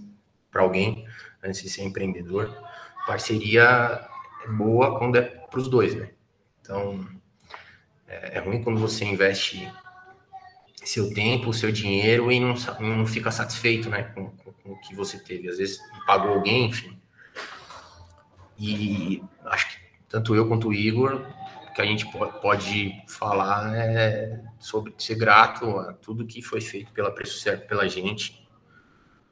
para 0.50 0.62
alguém, 0.62 1.07
antes 1.42 1.62
de 1.62 1.68
ser 1.68 1.83
empreendedor. 1.83 2.57
Parceria 3.07 4.09
é 4.44 4.48
boa 4.48 4.98
quando 4.98 5.16
é 5.16 5.22
para 5.22 5.61
os 5.61 5.68
dois, 5.68 5.94
né? 5.94 6.11
Então, 6.62 7.07
é, 8.09 8.38
é, 8.38 8.40
ruim 8.40 8.62
quando 8.62 8.81
você 8.81 9.05
investe 9.05 9.70
seu 10.83 11.12
tempo, 11.12 11.53
seu 11.53 11.70
dinheiro 11.70 12.33
e 12.33 12.40
não, 12.40 12.55
não 12.81 13.07
fica 13.07 13.31
satisfeito, 13.31 13.90
né, 13.90 14.05
com, 14.05 14.31
com, 14.31 14.53
com 14.53 14.72
o 14.72 14.81
que 14.81 14.94
você 14.94 15.18
teve. 15.18 15.48
Às 15.50 15.59
vezes 15.59 15.79
pagou 16.07 16.31
alguém, 16.33 16.66
enfim. 16.66 16.98
E 18.58 19.22
acho 19.44 19.68
que 19.68 19.84
tanto 20.08 20.34
eu 20.34 20.46
quanto 20.46 20.68
o 20.68 20.74
Igor 20.74 21.26
que 21.74 21.82
a 21.82 21.84
gente 21.84 22.06
pode 22.40 23.02
falar 23.08 23.74
é 23.76 24.40
sobre 24.60 24.94
ser 24.96 25.16
grato 25.16 25.76
a 25.80 25.92
tudo 25.92 26.24
que 26.24 26.40
foi 26.40 26.60
feito 26.60 26.92
pela 26.92 27.10
Preço 27.10 27.40
Certo 27.40 27.66
pela 27.66 27.88
gente. 27.88 28.48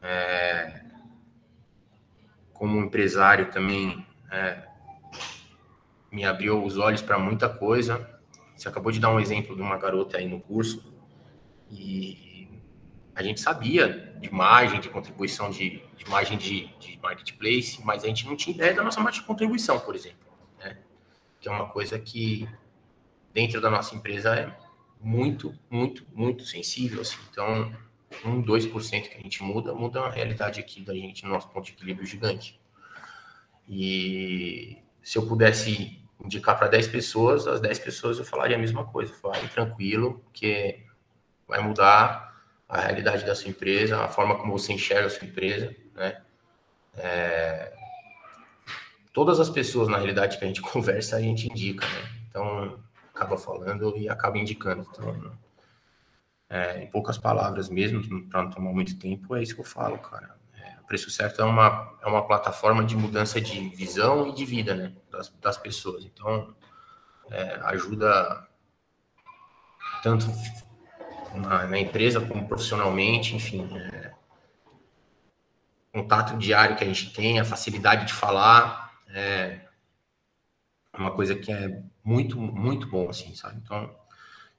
É, 0.03 0.83
como 2.53 2.81
empresário 2.81 3.49
também 3.53 4.05
é, 4.31 4.67
me 6.11 6.25
abriu 6.25 6.65
os 6.65 6.77
olhos 6.77 7.01
para 7.01 7.17
muita 7.17 7.49
coisa. 7.49 8.11
Você 8.57 8.69
acabou 8.69 8.91
de 8.91 8.99
dar 8.99 9.11
um 9.11 9.21
exemplo 9.21 9.55
de 9.55 9.63
uma 9.63 9.79
garota 9.79 10.19
aí 10.19 10.29
no 10.29 10.41
curso 10.41 10.93
e 11.71 12.32
a 13.15 13.23
gente 13.23 13.41
sabia 13.41 14.15
de 14.21 14.33
margem, 14.33 14.81
de 14.81 14.89
contribuição 14.89 15.51
de, 15.51 15.83
de 15.97 16.09
margem 16.09 16.39
de, 16.39 16.67
de 16.79 16.99
marketplace, 17.03 17.81
mas 17.85 18.05
a 18.05 18.09
gente 18.09 18.27
não 18.27 18.37
tinha 18.37 18.55
ideia 18.55 18.75
da 18.75 18.83
nossa 18.83 19.01
margem 19.01 19.21
de 19.21 19.27
contribuição, 19.27 19.79
por 19.81 19.95
exemplo 19.95 20.33
que 21.43 21.49
é 21.49 21.51
uma 21.53 21.69
coisa 21.69 21.99
que 21.99 22.49
dentro 23.35 23.61
da 23.61 23.69
nossa 23.69 23.97
empresa 23.97 24.35
é 24.35 24.57
muito, 25.01 25.53
muito, 25.69 26.07
muito 26.15 26.47
sensível. 26.47 27.01
Assim. 27.01 27.19
Então, 27.31 27.75
um, 28.25 28.41
2% 28.41 29.09
que 29.09 29.19
a 29.19 29.21
gente 29.21 29.43
muda, 29.43 29.75
muda 29.75 30.01
a 30.03 30.11
realidade 30.11 30.61
aqui 30.61 30.81
da 30.81 30.95
gente, 30.95 31.25
no 31.25 31.31
nosso 31.31 31.49
ponto 31.49 31.67
de 31.67 31.73
equilíbrio 31.73 32.07
gigante. 32.07 32.61
E 33.69 34.79
se 35.03 35.19
eu 35.19 35.27
pudesse 35.27 36.01
indicar 36.25 36.57
para 36.57 36.69
10 36.69 36.87
pessoas, 36.87 37.49
as 37.49 37.61
10 37.61 37.81
pessoas 37.81 38.19
eu 38.19 38.25
falaria 38.25 38.57
a 38.57 38.61
mesma 38.61 38.85
coisa. 38.85 39.13
Vai 39.21 39.49
tranquilo, 39.49 40.25
que 40.33 40.87
vai 41.49 41.61
mudar 41.61 42.32
a 42.73 42.81
realidade 42.81 43.27
da 43.27 43.35
sua 43.35 43.51
empresa, 43.51 44.03
a 44.03 44.09
forma 44.09 44.35
como 44.35 44.59
você 44.59 44.73
enxerga 44.73 45.07
a 45.07 45.11
sua 45.11 45.27
empresa, 45.27 45.77
né? 45.95 46.23
É, 46.97 47.71
todas 49.13 49.39
as 49.39 49.51
pessoas, 49.51 49.89
na 49.89 49.99
realidade, 49.99 50.39
que 50.39 50.45
a 50.45 50.47
gente 50.47 50.63
conversa, 50.73 51.17
a 51.17 51.21
gente 51.21 51.51
indica, 51.51 51.87
né? 51.87 52.11
Então, 52.31 52.83
acaba 53.15 53.37
falando 53.37 53.95
e 53.99 54.09
acaba 54.09 54.39
indicando. 54.39 54.89
Então, 54.91 55.43
É, 56.49 56.83
em 56.83 56.87
poucas 56.91 57.17
palavras 57.17 57.71
mesmo, 57.71 58.29
para 58.29 58.43
não 58.43 58.51
tomar 58.51 58.73
muito 58.73 58.99
tempo, 58.99 59.35
é 59.35 59.43
isso 59.43 59.55
que 59.55 59.61
eu 59.63 59.65
falo, 59.65 59.99
cara. 59.99 60.35
É, 60.55 60.81
o 60.83 60.87
Preço 60.87 61.11
Certo 61.11 61.41
é 61.41 61.45
uma, 61.45 61.95
é 62.03 62.07
uma 62.07 62.27
plataforma 62.27 62.85
de 62.85 62.95
mudança 62.95 63.41
de 63.41 63.69
visão 63.71 64.29
e 64.29 64.35
de 64.35 64.45
vida, 64.45 64.75
né, 64.75 64.93
das, 65.11 65.31
das 65.41 65.57
pessoas. 65.57 66.05
Então, 66.05 66.55
é, 67.31 67.59
ajuda 67.65 68.47
tanto 70.03 70.27
na, 71.35 71.67
na, 71.67 71.79
empresa 71.79 72.21
como 72.21 72.47
profissionalmente, 72.47 73.35
enfim. 73.35 73.69
É, 73.77 74.13
contato 75.93 76.39
diário 76.39 76.77
que 76.77 76.85
a 76.85 76.87
gente 76.87 77.13
tem, 77.13 77.39
a 77.39 77.45
facilidade 77.45 78.07
de 78.07 78.15
falar, 78.15 78.93
é 79.09 79.61
uma 80.97 81.11
coisa 81.11 81.35
que 81.35 81.53
é 81.53 81.83
muito, 82.05 82.39
muito 82.39 82.87
bom, 82.89 83.09
assim, 83.09 83.35
sabe? 83.35 83.61
Então, 83.63 83.95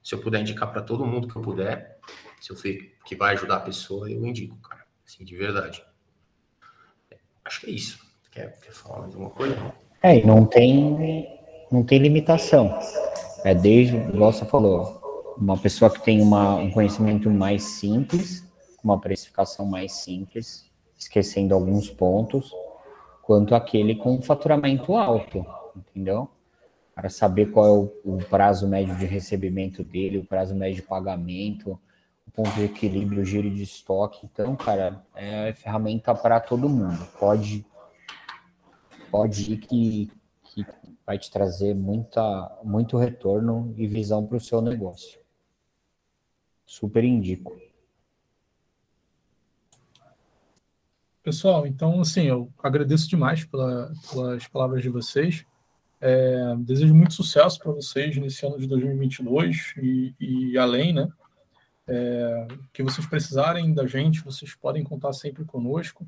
se 0.02 0.14
eu 0.14 0.20
puder 0.20 0.40
indicar 0.40 0.70
para 0.70 0.82
todo 0.82 1.06
mundo 1.06 1.28
que 1.28 1.36
eu 1.36 1.42
puder, 1.42 1.98
se 2.40 2.50
eu 2.50 2.56
ver 2.56 2.96
que 3.04 3.16
vai 3.16 3.34
ajudar 3.34 3.56
a 3.56 3.60
pessoa, 3.60 4.10
eu 4.10 4.24
indico, 4.24 4.56
cara, 4.58 4.84
assim, 5.06 5.24
de 5.24 5.36
verdade. 5.36 5.84
Acho 7.44 7.60
que 7.60 7.66
é 7.66 7.70
isso. 7.70 7.98
Quer, 8.30 8.58
quer 8.60 8.72
falar 8.72 9.00
mais 9.00 9.14
alguma 9.14 9.30
coisa? 9.30 9.56
É, 10.02 10.18
e 10.18 10.26
não 10.26 10.44
tem, 10.44 11.38
não 11.70 11.82
tem 11.84 11.98
limitação. 11.98 12.78
É 13.44 13.54
desde, 13.54 13.96
igual 13.96 14.32
você 14.32 14.44
falou, 14.44 15.03
uma 15.36 15.56
pessoa 15.56 15.90
que 15.90 16.02
tem 16.02 16.20
uma, 16.20 16.56
um 16.56 16.70
conhecimento 16.70 17.30
mais 17.30 17.62
simples, 17.62 18.44
uma 18.82 19.00
precificação 19.00 19.66
mais 19.66 19.92
simples, 19.92 20.70
esquecendo 20.96 21.54
alguns 21.54 21.90
pontos, 21.90 22.52
quanto 23.22 23.54
aquele 23.54 23.94
com 23.94 24.20
faturamento 24.20 24.94
alto, 24.94 25.44
entendeu? 25.74 26.28
Para 26.94 27.08
saber 27.08 27.50
qual 27.50 27.66
é 27.66 27.70
o, 27.70 27.92
o, 28.04 28.18
prazo 28.18 28.68
médio 28.68 28.94
de 28.96 29.06
recebimento 29.06 29.82
dele, 29.82 30.18
o 30.18 30.24
prazo 30.24 30.54
médio 30.54 30.76
de 30.76 30.82
pagamento, 30.82 31.78
o 32.26 32.30
ponto 32.30 32.50
de 32.50 32.64
equilíbrio, 32.64 33.22
o 33.22 33.24
giro 33.24 33.50
de 33.50 33.62
estoque. 33.62 34.20
Então, 34.24 34.54
cara, 34.54 35.04
é 35.14 35.52
ferramenta 35.54 36.14
para 36.14 36.38
todo 36.38 36.68
mundo. 36.68 37.04
Pode, 37.18 37.66
pode 39.10 39.52
ir 39.52 39.56
que, 39.56 40.10
que 40.44 40.66
vai 41.04 41.18
te 41.18 41.30
trazer 41.30 41.74
muita, 41.74 42.58
muito 42.62 42.96
retorno 42.96 43.74
e 43.76 43.86
visão 43.86 44.24
para 44.24 44.36
o 44.36 44.40
seu 44.40 44.60
negócio. 44.60 45.23
Super 46.66 47.04
indico. 47.04 47.60
Pessoal, 51.22 51.66
então, 51.66 52.00
assim, 52.00 52.24
eu 52.24 52.52
agradeço 52.62 53.08
demais 53.08 53.44
pela, 53.44 53.90
pelas 54.10 54.46
palavras 54.46 54.82
de 54.82 54.90
vocês. 54.90 55.44
É, 56.00 56.54
desejo 56.58 56.94
muito 56.94 57.14
sucesso 57.14 57.58
para 57.58 57.72
vocês 57.72 58.14
nesse 58.18 58.44
ano 58.44 58.58
de 58.58 58.66
2022 58.66 59.74
e, 59.78 60.14
e 60.20 60.58
além, 60.58 60.92
né? 60.92 61.08
É, 61.86 62.46
que 62.72 62.82
vocês 62.82 63.06
precisarem 63.06 63.72
da 63.72 63.86
gente, 63.86 64.22
vocês 64.22 64.54
podem 64.54 64.84
contar 64.84 65.14
sempre 65.14 65.44
conosco. 65.46 66.06